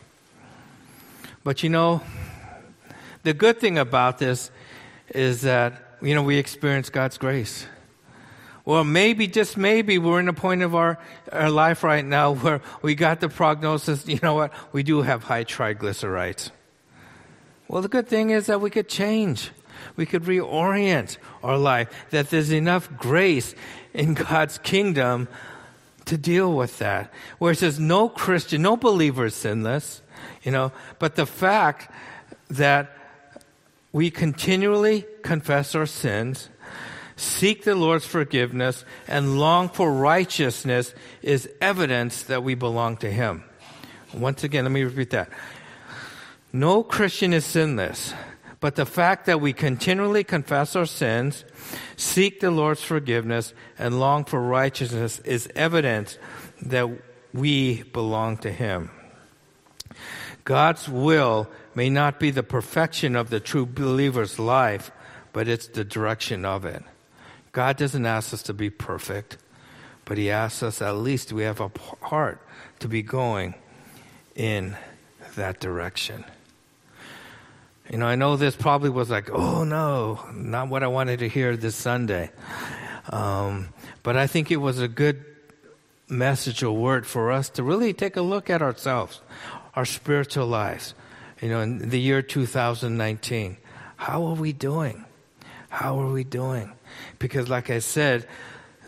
But 1.43 1.62
you 1.63 1.69
know, 1.69 2.02
the 3.23 3.34
good 3.34 3.60
thing 3.60 3.78
about 3.78 4.17
this 4.17 4.49
is 5.13 5.41
that, 5.41 5.98
you 6.02 6.15
know, 6.15 6.24
we 6.24 6.38
experience 6.38 6.89
God's 6.89 7.17
grace. 7.17 7.65
Well, 8.65 8.84
maybe, 8.84 9.28
just 9.28 9.58
maybe, 9.58 9.98
we're 9.98 10.19
in 10.19 10.28
a 10.28 10.34
point 10.34 10.62
of 10.62 10.76
our, 10.76 11.00
our 11.32 11.50
life 11.50 11.84
right 11.84 12.06
now 12.06 12.34
where 12.34 12.62
we 12.82 12.93
got 12.93 13.19
the 13.19 13.30
prognosis, 13.30 14.08
you 14.08 14.19
know 14.22 14.36
what, 14.36 14.54
we 14.72 14.84
do 14.84 15.02
have 15.02 15.24
high 15.24 15.43
triglycerides. 15.43 16.52
Well, 17.67 17.82
the 17.82 17.88
good 17.88 18.08
thing 18.08 18.30
is 18.30 18.45
that 18.45 18.62
we 18.62 18.69
could 18.69 18.88
change. 18.88 19.52
We 19.95 20.06
could 20.06 20.24
reorient 20.24 21.17
our 21.43 21.58
life, 21.58 21.89
that 22.12 22.30
there's 22.30 22.52
enough 22.52 22.95
grace 22.98 23.56
in 23.93 24.13
God's 24.13 24.58
kingdom 24.60 25.28
to 26.06 26.17
deal 26.17 26.54
with 26.54 26.80
that. 26.80 27.12
Where 27.38 27.54
it 27.54 27.58
says 27.58 27.80
no 27.80 28.10
Christian, 28.10 28.62
no 28.62 28.78
believer 28.78 29.26
is 29.26 29.36
sinless, 29.36 30.02
you 30.43 30.52
know, 30.52 30.72
but 31.00 31.15
the 31.15 31.26
fact 31.26 31.91
that 32.50 32.95
we 33.91 34.12
continually 34.12 35.06
confess 35.23 35.73
our 35.75 35.86
sins, 35.86 36.49
seek 37.15 37.63
the 37.63 37.75
Lord's 37.75 38.06
forgiveness, 38.06 38.86
and 39.08 39.39
long 39.39 39.69
for 39.69 39.91
righteousness 39.91 40.93
is 41.21 41.49
evidence 41.60 42.23
that 42.23 42.43
we 42.43 42.56
belong 42.56 42.97
to 42.97 43.12
Him. 43.12 43.43
Once 44.13 44.43
again, 44.43 44.65
let 44.65 44.71
me 44.71 44.84
repeat 44.84 45.10
that. 45.12 45.30
No 46.54 46.84
Christian 46.84 47.34
is 47.34 47.45
sinless, 47.45 48.13
but 48.60 48.75
the 48.75 48.86
fact 48.86 49.25
that 49.25 49.41
we 49.41 49.54
continually 49.54 50.23
confess 50.23 50.75
our 50.75 50.86
sins, 50.86 51.45
seek 51.95 52.39
the 52.39 52.52
Lord's 52.52 52.84
forgiveness, 52.84 53.54
and 53.78 53.99
long 53.99 54.25
for 54.25 54.41
righteousness 54.41 55.19
is 55.19 55.49
evidence 55.56 56.17
that 56.62 56.89
we 57.34 57.84
belong 57.84 58.38
to 58.38 58.52
Him. 58.52 58.91
God's 60.49 60.89
will 60.89 61.47
may 61.75 61.91
not 61.91 62.19
be 62.19 62.31
the 62.31 62.41
perfection 62.41 63.15
of 63.15 63.29
the 63.29 63.39
true 63.39 63.67
believer's 63.67 64.39
life, 64.39 64.89
but 65.31 65.47
it's 65.47 65.67
the 65.67 65.83
direction 65.83 66.43
of 66.43 66.65
it. 66.65 66.81
God 67.51 67.77
doesn't 67.77 68.03
ask 68.03 68.33
us 68.33 68.41
to 68.43 68.53
be 68.55 68.71
perfect, 68.71 69.38
but 70.05 70.17
He 70.17 70.31
asks 70.31 70.63
us 70.63 70.81
at 70.81 70.95
least 70.95 71.31
we 71.31 71.43
have 71.43 71.59
a 71.59 71.69
heart 72.01 72.41
to 72.79 72.88
be 72.88 73.03
going 73.03 73.53
in 74.33 74.75
that 75.35 75.59
direction. 75.59 76.25
You 77.91 77.99
know, 77.99 78.07
I 78.07 78.15
know 78.15 78.35
this 78.35 78.55
probably 78.55 78.89
was 78.89 79.12
like, 79.12 79.29
oh 79.29 79.63
no, 79.63 80.19
not 80.33 80.67
what 80.69 80.81
I 80.81 80.88
wanted 80.88 81.19
to 81.19 81.29
hear 81.29 81.55
this 81.57 81.75
Sunday. 81.75 82.31
Um, 83.12 83.69
but 84.01 84.17
I 84.17 84.25
think 84.25 84.49
it 84.49 84.57
was 84.57 84.79
a 84.79 84.88
good 84.88 85.23
message 86.09 86.63
or 86.63 86.75
word 86.75 87.05
for 87.05 87.31
us 87.31 87.49
to 87.49 87.62
really 87.62 87.93
take 87.93 88.17
a 88.17 88.21
look 88.21 88.49
at 88.49 88.63
ourselves, 88.63 89.21
our 89.75 89.86
spiritual 89.86 90.47
lives. 90.47 90.93
You 91.41 91.49
know, 91.49 91.62
in 91.62 91.89
the 91.89 91.99
year 91.99 92.21
2019, 92.21 93.58
how 93.95 94.25
are 94.25 94.36
we 94.36 94.53
doing? 94.53 95.05
How 95.69 95.99
are 95.99 96.12
we 96.12 96.23
doing? 96.23 96.71
Because, 97.19 97.49
like 97.49 97.69
I 97.69 97.79
said, 97.79 98.27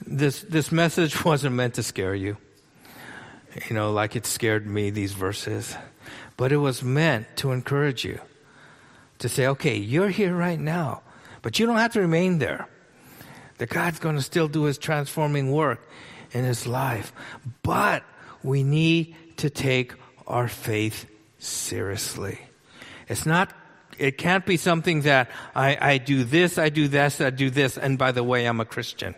this 0.06 0.42
this 0.42 0.72
message 0.72 1.24
wasn't 1.26 1.56
meant 1.56 1.76
to 1.76 1.84
scare 1.84 2.16
you. 2.16 2.38
You 3.70 3.76
know, 3.76 3.92
like 3.92 4.16
it 4.16 4.26
scared 4.26 4.66
me 4.66 4.90
these 4.90 5.14
verses, 5.14 5.76
but 6.38 6.52
it 6.52 6.58
was 6.58 6.84
meant 6.84 7.28
to 7.38 7.52
encourage 7.52 8.06
you 8.06 8.20
to 9.20 9.30
say, 9.30 9.48
okay, 9.48 9.76
you're 9.76 10.10
here 10.10 10.36
right 10.36 10.60
now, 10.60 11.02
but 11.42 11.60
you 11.60 11.66
don't 11.66 11.78
have 11.78 11.94
to 11.94 12.02
remain 12.02 12.40
there. 12.40 12.68
That 13.58 13.70
God's 13.70 14.00
going 14.00 14.16
to 14.16 14.22
still 14.22 14.48
do 14.48 14.64
His 14.64 14.78
transforming 14.78 15.52
work 15.52 15.88
in 16.32 16.44
His 16.46 16.66
life, 16.66 17.14
but 17.62 18.04
we 18.42 18.64
need 18.64 19.16
to 19.38 19.50
take 19.50 19.94
our 20.28 20.48
faith 20.48 21.10
seriously. 21.40 22.40
It's 23.08 23.26
not, 23.26 23.54
it 23.98 24.18
can't 24.18 24.46
be 24.46 24.58
something 24.58 25.02
that 25.02 25.30
I, 25.56 25.78
I 25.80 25.98
do 25.98 26.24
this, 26.24 26.58
I 26.58 26.70
do 26.70 26.88
this, 26.88 27.20
I 27.20 27.30
do 27.30 27.50
this, 27.50 27.78
and 27.78 27.98
by 27.98 28.12
the 28.12 28.24
way, 28.24 28.46
I'm 28.46 28.60
a 28.60 28.66
Christian. 28.66 29.16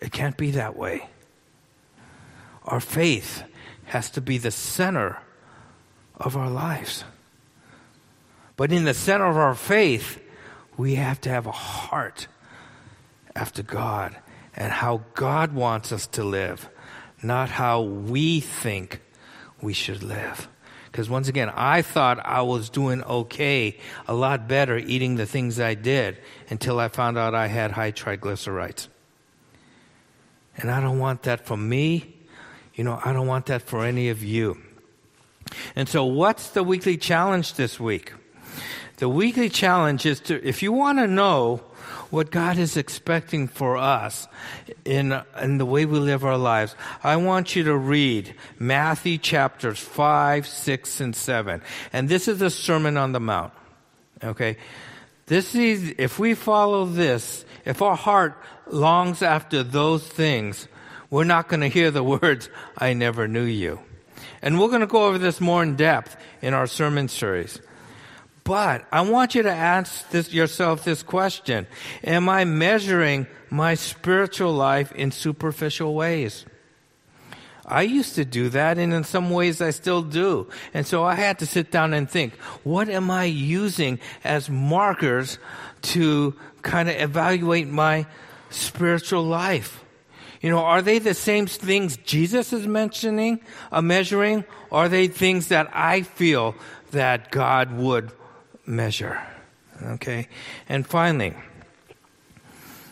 It 0.00 0.12
can't 0.12 0.36
be 0.36 0.52
that 0.52 0.76
way. 0.76 1.08
Our 2.64 2.80
faith 2.80 3.44
has 3.84 4.10
to 4.10 4.20
be 4.20 4.38
the 4.38 4.50
center 4.50 5.18
of 6.16 6.36
our 6.36 6.50
lives. 6.50 7.04
But 8.56 8.72
in 8.72 8.84
the 8.84 8.94
center 8.94 9.26
of 9.26 9.36
our 9.36 9.54
faith, 9.54 10.22
we 10.76 10.94
have 10.94 11.20
to 11.22 11.30
have 11.30 11.46
a 11.46 11.52
heart 11.52 12.28
after 13.34 13.62
God 13.62 14.16
and 14.54 14.70
how 14.72 15.02
God 15.14 15.52
wants 15.52 15.92
us 15.92 16.06
to 16.08 16.24
live, 16.24 16.68
not 17.22 17.48
how 17.48 17.82
we 17.82 18.40
think 18.40 19.00
we 19.62 19.72
should 19.72 20.02
live. 20.02 20.48
Because 20.92 21.08
once 21.08 21.28
again, 21.28 21.50
I 21.54 21.80
thought 21.80 22.20
I 22.24 22.42
was 22.42 22.68
doing 22.68 23.02
okay, 23.04 23.78
a 24.06 24.14
lot 24.14 24.46
better 24.46 24.76
eating 24.76 25.16
the 25.16 25.24
things 25.24 25.58
I 25.58 25.74
did 25.74 26.18
until 26.50 26.78
I 26.78 26.88
found 26.88 27.16
out 27.16 27.34
I 27.34 27.46
had 27.46 27.70
high 27.70 27.92
triglycerides. 27.92 28.88
And 30.58 30.70
I 30.70 30.82
don't 30.82 30.98
want 30.98 31.22
that 31.22 31.46
for 31.46 31.56
me. 31.56 32.14
You 32.74 32.84
know, 32.84 33.00
I 33.02 33.14
don't 33.14 33.26
want 33.26 33.46
that 33.46 33.62
for 33.62 33.84
any 33.86 34.10
of 34.10 34.22
you. 34.22 34.58
And 35.74 35.88
so, 35.88 36.04
what's 36.04 36.50
the 36.50 36.62
weekly 36.62 36.98
challenge 36.98 37.54
this 37.54 37.80
week? 37.80 38.12
The 38.96 39.08
weekly 39.08 39.48
challenge 39.48 40.06
is 40.06 40.20
to, 40.20 40.46
if 40.46 40.62
you 40.62 40.72
want 40.72 40.98
to 40.98 41.06
know 41.06 41.62
what 42.10 42.30
God 42.30 42.58
is 42.58 42.76
expecting 42.76 43.48
for 43.48 43.76
us 43.76 44.28
in, 44.84 45.18
in 45.40 45.58
the 45.58 45.64
way 45.64 45.86
we 45.86 45.98
live 45.98 46.24
our 46.24 46.36
lives, 46.36 46.76
I 47.02 47.16
want 47.16 47.56
you 47.56 47.64
to 47.64 47.76
read 47.76 48.34
Matthew 48.58 49.18
chapters 49.18 49.78
5, 49.78 50.46
6, 50.46 51.00
and 51.00 51.16
7. 51.16 51.62
And 51.92 52.08
this 52.08 52.28
is 52.28 52.38
the 52.38 52.50
Sermon 52.50 52.96
on 52.96 53.12
the 53.12 53.20
Mount. 53.20 53.52
Okay? 54.22 54.58
This 55.26 55.54
is, 55.54 55.94
if 55.98 56.18
we 56.18 56.34
follow 56.34 56.84
this, 56.84 57.44
if 57.64 57.80
our 57.80 57.96
heart 57.96 58.36
longs 58.66 59.22
after 59.22 59.62
those 59.62 60.06
things, 60.06 60.68
we're 61.08 61.24
not 61.24 61.48
going 61.48 61.60
to 61.60 61.68
hear 61.68 61.90
the 61.90 62.02
words, 62.22 62.48
I 62.76 62.92
never 62.92 63.26
knew 63.26 63.44
you. 63.44 63.80
And 64.42 64.60
we're 64.60 64.68
going 64.68 64.80
to 64.80 64.86
go 64.86 65.06
over 65.06 65.18
this 65.18 65.40
more 65.40 65.62
in 65.62 65.76
depth 65.76 66.16
in 66.42 66.52
our 66.52 66.66
sermon 66.66 67.08
series. 67.08 67.60
But 68.44 68.86
I 68.90 69.02
want 69.02 69.34
you 69.34 69.42
to 69.42 69.52
ask 69.52 70.08
this, 70.10 70.32
yourself 70.32 70.84
this 70.84 71.02
question. 71.02 71.66
Am 72.02 72.28
I 72.28 72.44
measuring 72.44 73.26
my 73.50 73.74
spiritual 73.74 74.52
life 74.52 74.90
in 74.92 75.12
superficial 75.12 75.94
ways? 75.94 76.44
I 77.64 77.82
used 77.82 78.16
to 78.16 78.24
do 78.24 78.48
that, 78.48 78.76
and 78.78 78.92
in 78.92 79.04
some 79.04 79.30
ways 79.30 79.60
I 79.60 79.70
still 79.70 80.02
do. 80.02 80.48
And 80.74 80.84
so 80.86 81.04
I 81.04 81.14
had 81.14 81.38
to 81.38 81.46
sit 81.46 81.70
down 81.70 81.94
and 81.94 82.10
think, 82.10 82.34
what 82.64 82.88
am 82.88 83.10
I 83.10 83.24
using 83.24 84.00
as 84.24 84.50
markers 84.50 85.38
to 85.82 86.34
kind 86.62 86.88
of 86.88 87.00
evaluate 87.00 87.68
my 87.68 88.06
spiritual 88.50 89.22
life? 89.22 89.84
You 90.40 90.50
know, 90.50 90.58
are 90.58 90.82
they 90.82 90.98
the 90.98 91.14
same 91.14 91.46
things 91.46 91.96
Jesus 91.98 92.52
is 92.52 92.66
mentioning, 92.66 93.40
uh, 93.70 93.80
measuring? 93.80 94.44
Or 94.70 94.86
are 94.86 94.88
they 94.88 95.06
things 95.06 95.48
that 95.48 95.70
I 95.72 96.02
feel 96.02 96.56
that 96.90 97.30
God 97.30 97.72
would 97.72 98.10
measure. 98.66 99.20
Okay? 99.82 100.28
And 100.68 100.86
finally, 100.86 101.34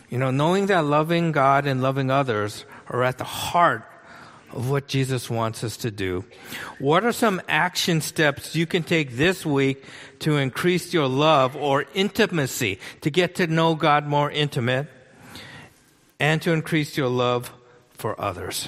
you 0.09 0.17
know, 0.17 0.31
knowing 0.31 0.67
that 0.67 0.83
loving 0.83 1.31
God 1.31 1.65
and 1.65 1.81
loving 1.81 2.11
others 2.11 2.65
are 2.87 3.03
at 3.03 3.17
the 3.17 3.23
heart 3.23 3.87
of 4.51 4.69
what 4.69 4.87
Jesus 4.87 5.29
wants 5.29 5.63
us 5.63 5.77
to 5.77 5.91
do. 5.91 6.25
What 6.79 7.05
are 7.05 7.13
some 7.13 7.41
action 7.47 8.01
steps 8.01 8.53
you 8.55 8.65
can 8.65 8.83
take 8.83 9.11
this 9.11 9.45
week 9.45 9.85
to 10.19 10.35
increase 10.35 10.93
your 10.93 11.07
love 11.07 11.55
or 11.55 11.85
intimacy, 11.93 12.79
to 12.99 13.09
get 13.09 13.35
to 13.35 13.47
know 13.47 13.75
God 13.75 14.05
more 14.05 14.29
intimate, 14.29 14.87
and 16.19 16.41
to 16.41 16.51
increase 16.51 16.97
your 16.97 17.07
love 17.07 17.53
for 17.91 18.19
others? 18.19 18.67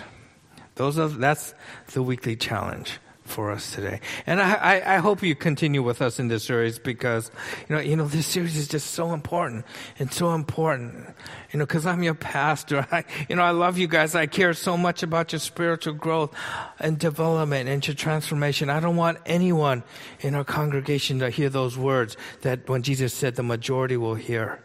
Those 0.76 0.98
are, 0.98 1.10
that's 1.10 1.54
the 1.92 2.02
weekly 2.02 2.38
challenge 2.38 3.00
for 3.24 3.52
us 3.52 3.74
today. 3.74 4.00
And 4.26 4.42
I, 4.42 4.54
I, 4.54 4.96
I, 4.96 4.98
hope 4.98 5.24
you 5.24 5.34
continue 5.34 5.82
with 5.82 6.02
us 6.02 6.20
in 6.20 6.28
this 6.28 6.44
series 6.44 6.78
because, 6.78 7.32
you 7.68 7.76
know, 7.76 7.82
you 7.82 7.96
know, 7.96 8.08
this 8.08 8.28
series 8.28 8.58
is 8.58 8.68
just 8.68 8.92
so 8.92 9.14
important 9.14 9.66
and 9.98 10.12
so 10.12 10.34
important. 10.34 11.08
You 11.52 11.60
know, 11.60 11.66
because 11.66 11.86
I'm 11.86 12.04
your 12.04 12.16
pastor. 12.16 12.86
I, 12.92 13.06
you 13.30 13.36
know, 13.36 13.44
I 13.44 13.52
love 13.52 13.78
you 13.78 13.88
guys. 13.88 14.14
I 14.14 14.26
care 14.26 14.54
so 14.54 14.78
much 14.78 15.04
about 15.04 15.32
your 15.32 15.40
spiritual 15.40 15.94
growth 15.94 16.36
and 16.80 17.00
development 17.00 17.70
and 17.70 17.86
your 17.86 17.96
transformation. 17.96 18.70
I 18.70 18.80
don't 18.80 18.98
want 18.98 19.20
anyone 19.26 19.84
in 20.20 20.36
our 20.36 20.44
congregation 20.44 21.20
to 21.20 21.30
hear 21.30 21.50
those 21.50 21.78
words 21.78 22.18
that 22.42 22.68
when 22.70 22.84
Jesus 22.84 23.14
said 23.14 23.36
the 23.36 23.44
majority 23.44 23.98
will 23.98 24.16
hear. 24.16 24.62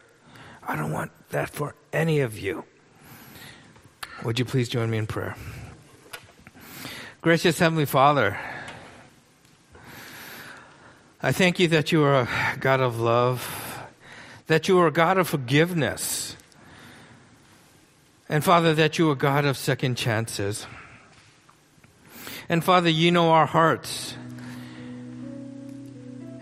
I 0.67 0.77
don't 0.77 0.93
want 0.93 1.13
that 1.31 1.51
for 1.51 1.75
any 1.93 2.21
of 2.21 2.39
you. 2.39 2.65
Would 4.25 4.39
you 4.39 4.45
please 4.45 4.69
join 4.69 4.91
me 4.91 4.99
in 4.99 5.07
prayer? 5.07 5.37
Gracious 7.21 7.59
Heavenly 7.59 7.85
Father, 7.85 8.39
I 11.21 11.33
thank 11.33 11.59
you 11.59 11.67
that 11.67 11.91
you 11.91 12.05
are 12.05 12.21
a 12.21 12.57
God 12.61 12.81
of 12.81 13.01
love, 13.01 13.89
that 14.47 14.69
you 14.69 14.79
are 14.79 14.87
a 14.87 14.93
God 14.93 15.19
of 15.19 15.29
forgiveness, 15.29 16.37
and 18.29 18.45
Father, 18.45 18.73
that 18.75 19.01
you 19.01 19.09
are 19.09 19.15
a 19.15 19.17
God 19.17 19.45
of 19.45 19.57
second 19.57 19.97
chances. 19.97 20.65
And 22.49 22.63
Father, 22.63 22.89
you 22.89 23.11
know 23.11 23.33
our 23.33 23.47
hearts. 23.47 24.15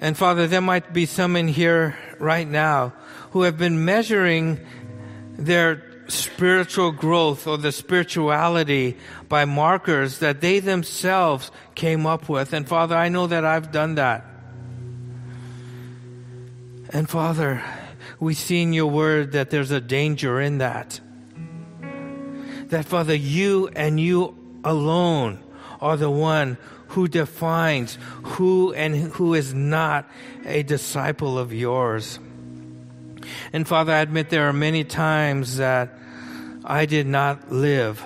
And 0.03 0.15
Father, 0.15 0.47
there 0.47 0.61
might 0.61 0.93
be 0.93 1.07
some 1.07 1.37
in 1.37 1.49
here 1.49 1.97
right 2.19 2.47
now 2.47 2.93
who 3.31 3.43
have 3.43 3.57
been 3.57 3.87
measuring 3.87 4.61
their 5.39 5.96
spiritual 6.09 6.93
growth 6.93 7.47
or 7.47 7.59
the 7.59 7.73
spirituality 7.73 8.97
by 9.29 9.45
markers 9.45 10.19
that 10.21 10.41
they 10.41 10.61
themselves 10.61 11.51
came 11.75 12.07
up 12.07 12.29
with. 12.29 12.53
And 12.53 12.67
Father, 12.69 12.97
I 12.97 13.09
know 13.09 13.27
that 13.27 13.45
I've 13.45 13.73
done 13.73 13.97
that. 13.97 14.25
And 16.91 17.09
Father, 17.09 17.63
we 18.21 18.35
see 18.35 18.63
in 18.63 18.73
your 18.73 18.87
word 18.87 19.33
that 19.33 19.51
there's 19.51 19.71
a 19.71 19.81
danger 19.81 20.41
in 20.41 20.59
that. 20.59 21.01
That 22.69 22.85
Father, 22.85 23.15
you 23.15 23.69
and 23.69 23.99
you 24.01 24.37
alone 24.65 25.43
are 25.81 25.97
the 25.97 26.11
one 26.11 26.59
who 26.89 27.09
defines 27.09 27.99
who 28.23 28.73
and 28.73 28.95
who 28.95 29.35
is 29.35 29.53
not 29.53 30.09
a 30.45 30.63
disciple 30.63 31.39
of 31.39 31.53
yours. 31.53 32.19
And 33.53 33.67
Father, 33.67 33.93
I 33.93 34.01
admit 34.01 34.31
there 34.31 34.49
are 34.49 34.53
many 34.53 34.85
times 34.85 35.57
that 35.57 35.91
I 36.65 36.87
did 36.87 37.07
not 37.07 37.53
live 37.53 38.03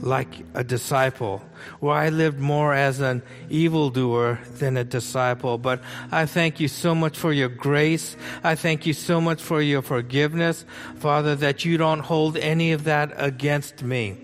like 0.00 0.28
a 0.54 0.62
disciple, 0.62 1.42
where 1.80 1.94
I 1.94 2.08
lived 2.10 2.38
more 2.38 2.72
as 2.72 3.00
an 3.00 3.22
evildoer 3.48 4.38
than 4.58 4.76
a 4.76 4.84
disciple. 4.84 5.58
But 5.58 5.82
I 6.12 6.26
thank 6.26 6.60
you 6.60 6.68
so 6.68 6.94
much 6.94 7.18
for 7.18 7.32
your 7.32 7.48
grace. 7.48 8.16
I 8.44 8.54
thank 8.54 8.86
you 8.86 8.92
so 8.92 9.20
much 9.20 9.42
for 9.42 9.60
your 9.60 9.82
forgiveness, 9.82 10.64
Father, 10.96 11.34
that 11.36 11.64
you 11.64 11.78
don't 11.78 12.00
hold 12.00 12.36
any 12.36 12.72
of 12.72 12.84
that 12.84 13.12
against 13.16 13.82
me. 13.82 14.16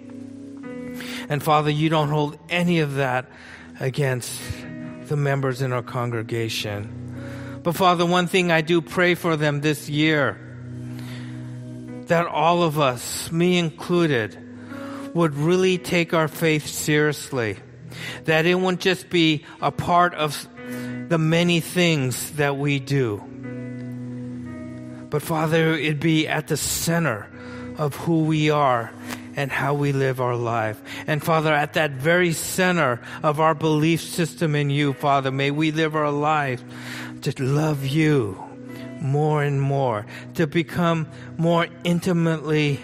And 1.29 1.43
Father, 1.43 1.71
you 1.71 1.89
don't 1.89 2.11
hold 2.11 2.39
any 2.49 2.81
of 2.81 2.95
that 2.95 3.27
against 3.81 4.41
the 5.07 5.17
members 5.17 5.61
in 5.61 5.73
our 5.73 5.83
congregation. 5.83 7.04
But 7.65 7.75
Father, 7.77 8.05
one 8.05 8.27
thing 8.27 8.53
I 8.53 8.61
do 8.61 8.83
pray 8.83 9.15
for 9.15 9.37
them 9.37 9.63
this 9.63 9.89
year 9.89 10.39
that 12.09 12.27
all 12.27 12.63
of 12.63 12.79
us, 12.79 13.33
me 13.33 13.57
included, 13.57 14.37
would 15.15 15.35
really 15.35 15.79
take 15.79 16.13
our 16.13 16.29
faith 16.29 16.67
seriously. 16.67 17.57
That 18.25 18.45
it 18.45 18.57
won't 18.57 18.81
just 18.81 19.09
be 19.09 19.47
a 19.63 19.71
part 19.71 20.13
of 20.13 20.47
the 21.09 21.17
many 21.17 21.61
things 21.61 22.33
that 22.33 22.59
we 22.59 22.81
do. 22.81 23.25
But 25.09 25.23
Father, 25.23 25.73
it'd 25.73 26.01
be 26.01 26.29
at 26.29 26.49
the 26.49 26.59
center 26.59 27.31
of 27.79 27.95
who 27.97 28.25
we 28.25 28.51
are 28.51 28.93
and 29.37 29.51
how 29.51 29.73
we 29.73 29.93
live 29.93 30.21
our 30.21 30.37
life. 30.37 30.83
And 31.07 31.25
Father, 31.25 31.55
at 31.55 31.73
that 31.75 31.93
very 31.93 32.35
center 32.35 33.01
of 33.23 33.41
our 33.41 33.55
belief 33.55 34.03
system 34.03 34.55
in 34.55 34.69
you, 34.69 34.93
Father, 34.93 35.31
may 35.31 35.51
we 35.51 35.71
live 35.71 35.97
our 35.97 36.11
life 36.11 36.63
to 37.25 37.43
love 37.43 37.87
you 37.87 38.43
more 39.01 39.43
and 39.43 39.61
more, 39.61 40.07
to 40.35 40.47
become 40.47 41.09
more 41.37 41.67
intimately 41.85 42.81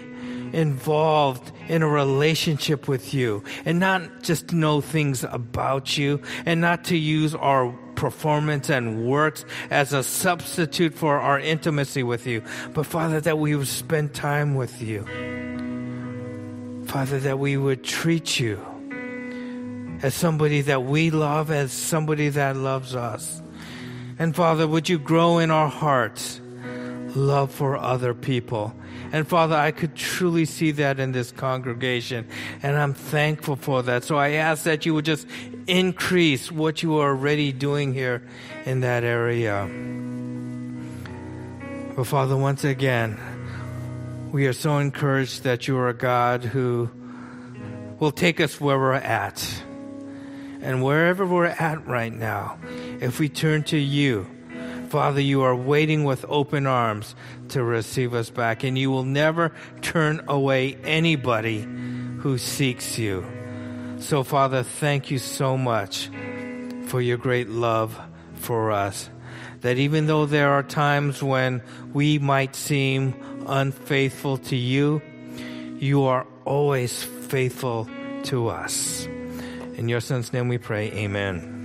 involved 0.53 1.51
in 1.67 1.81
a 1.81 1.87
relationship 1.87 2.87
with 2.87 3.13
you 3.13 3.43
and 3.65 3.79
not 3.79 4.21
just 4.21 4.51
know 4.51 4.81
things 4.81 5.23
about 5.23 5.97
you 5.97 6.21
and 6.45 6.59
not 6.59 6.83
to 6.83 6.97
use 6.97 7.33
our 7.35 7.71
performance 7.95 8.69
and 8.69 9.05
works 9.05 9.45
as 9.69 9.93
a 9.93 10.03
substitute 10.03 10.93
for 10.93 11.19
our 11.19 11.39
intimacy 11.39 12.03
with 12.03 12.25
you, 12.25 12.41
but 12.73 12.85
Father, 12.85 13.21
that 13.21 13.37
we 13.37 13.55
would 13.55 13.67
spend 13.67 14.13
time 14.13 14.55
with 14.55 14.81
you. 14.81 15.05
Father, 16.87 17.19
that 17.19 17.39
we 17.39 17.57
would 17.57 17.83
treat 17.83 18.39
you 18.39 18.59
as 20.01 20.13
somebody 20.13 20.61
that 20.61 20.83
we 20.83 21.11
love, 21.11 21.51
as 21.51 21.71
somebody 21.71 22.29
that 22.29 22.57
loves 22.57 22.95
us. 22.95 23.41
And 24.21 24.35
Father, 24.35 24.67
would 24.67 24.87
you 24.87 24.99
grow 24.99 25.39
in 25.39 25.49
our 25.49 25.67
hearts 25.67 26.39
love 27.15 27.49
for 27.51 27.75
other 27.75 28.13
people? 28.13 28.71
And 29.11 29.27
Father, 29.27 29.55
I 29.55 29.71
could 29.71 29.95
truly 29.95 30.45
see 30.45 30.69
that 30.73 30.99
in 30.99 31.11
this 31.11 31.31
congregation, 31.31 32.27
and 32.61 32.77
I'm 32.77 32.93
thankful 32.93 33.55
for 33.55 33.81
that. 33.81 34.03
So 34.03 34.17
I 34.17 34.33
ask 34.33 34.65
that 34.65 34.85
you 34.85 34.93
would 34.93 35.05
just 35.05 35.25
increase 35.65 36.51
what 36.51 36.83
you 36.83 36.99
are 36.99 37.09
already 37.09 37.51
doing 37.51 37.95
here 37.95 38.21
in 38.63 38.81
that 38.81 39.03
area. 39.03 39.67
But 41.95 42.05
Father, 42.05 42.37
once 42.37 42.63
again, 42.63 43.19
we 44.31 44.45
are 44.45 44.53
so 44.53 44.77
encouraged 44.77 45.45
that 45.45 45.67
you 45.67 45.79
are 45.79 45.89
a 45.89 45.95
God 45.95 46.43
who 46.43 46.91
will 47.99 48.11
take 48.11 48.39
us 48.39 48.61
where 48.61 48.77
we're 48.77 48.93
at. 48.93 49.63
And 50.61 50.83
wherever 50.83 51.25
we're 51.25 51.45
at 51.47 51.87
right 51.87 52.13
now, 52.13 52.59
if 53.01 53.19
we 53.19 53.27
turn 53.27 53.63
to 53.63 53.77
you, 53.77 54.25
Father, 54.89 55.19
you 55.19 55.41
are 55.41 55.55
waiting 55.55 56.03
with 56.03 56.23
open 56.29 56.67
arms 56.67 57.15
to 57.49 57.63
receive 57.63 58.13
us 58.13 58.29
back, 58.29 58.63
and 58.63 58.77
you 58.77 58.91
will 58.91 59.03
never 59.03 59.51
turn 59.81 60.21
away 60.27 60.75
anybody 60.83 61.61
who 62.19 62.37
seeks 62.37 62.97
you. 62.97 63.25
So, 63.97 64.23
Father, 64.23 64.63
thank 64.63 65.11
you 65.11 65.17
so 65.17 65.57
much 65.57 66.09
for 66.87 67.01
your 67.01 67.17
great 67.17 67.49
love 67.49 67.99
for 68.35 68.71
us. 68.71 69.09
That 69.61 69.77
even 69.77 70.07
though 70.07 70.25
there 70.25 70.51
are 70.51 70.63
times 70.63 71.23
when 71.23 71.63
we 71.93 72.19
might 72.19 72.55
seem 72.55 73.15
unfaithful 73.47 74.37
to 74.37 74.55
you, 74.55 75.01
you 75.79 76.03
are 76.03 76.27
always 76.45 77.03
faithful 77.03 77.89
to 78.23 78.49
us. 78.49 79.05
In 79.75 79.87
your 79.87 80.01
son's 80.01 80.33
name 80.33 80.47
we 80.47 80.57
pray, 80.57 80.91
amen. 80.91 81.60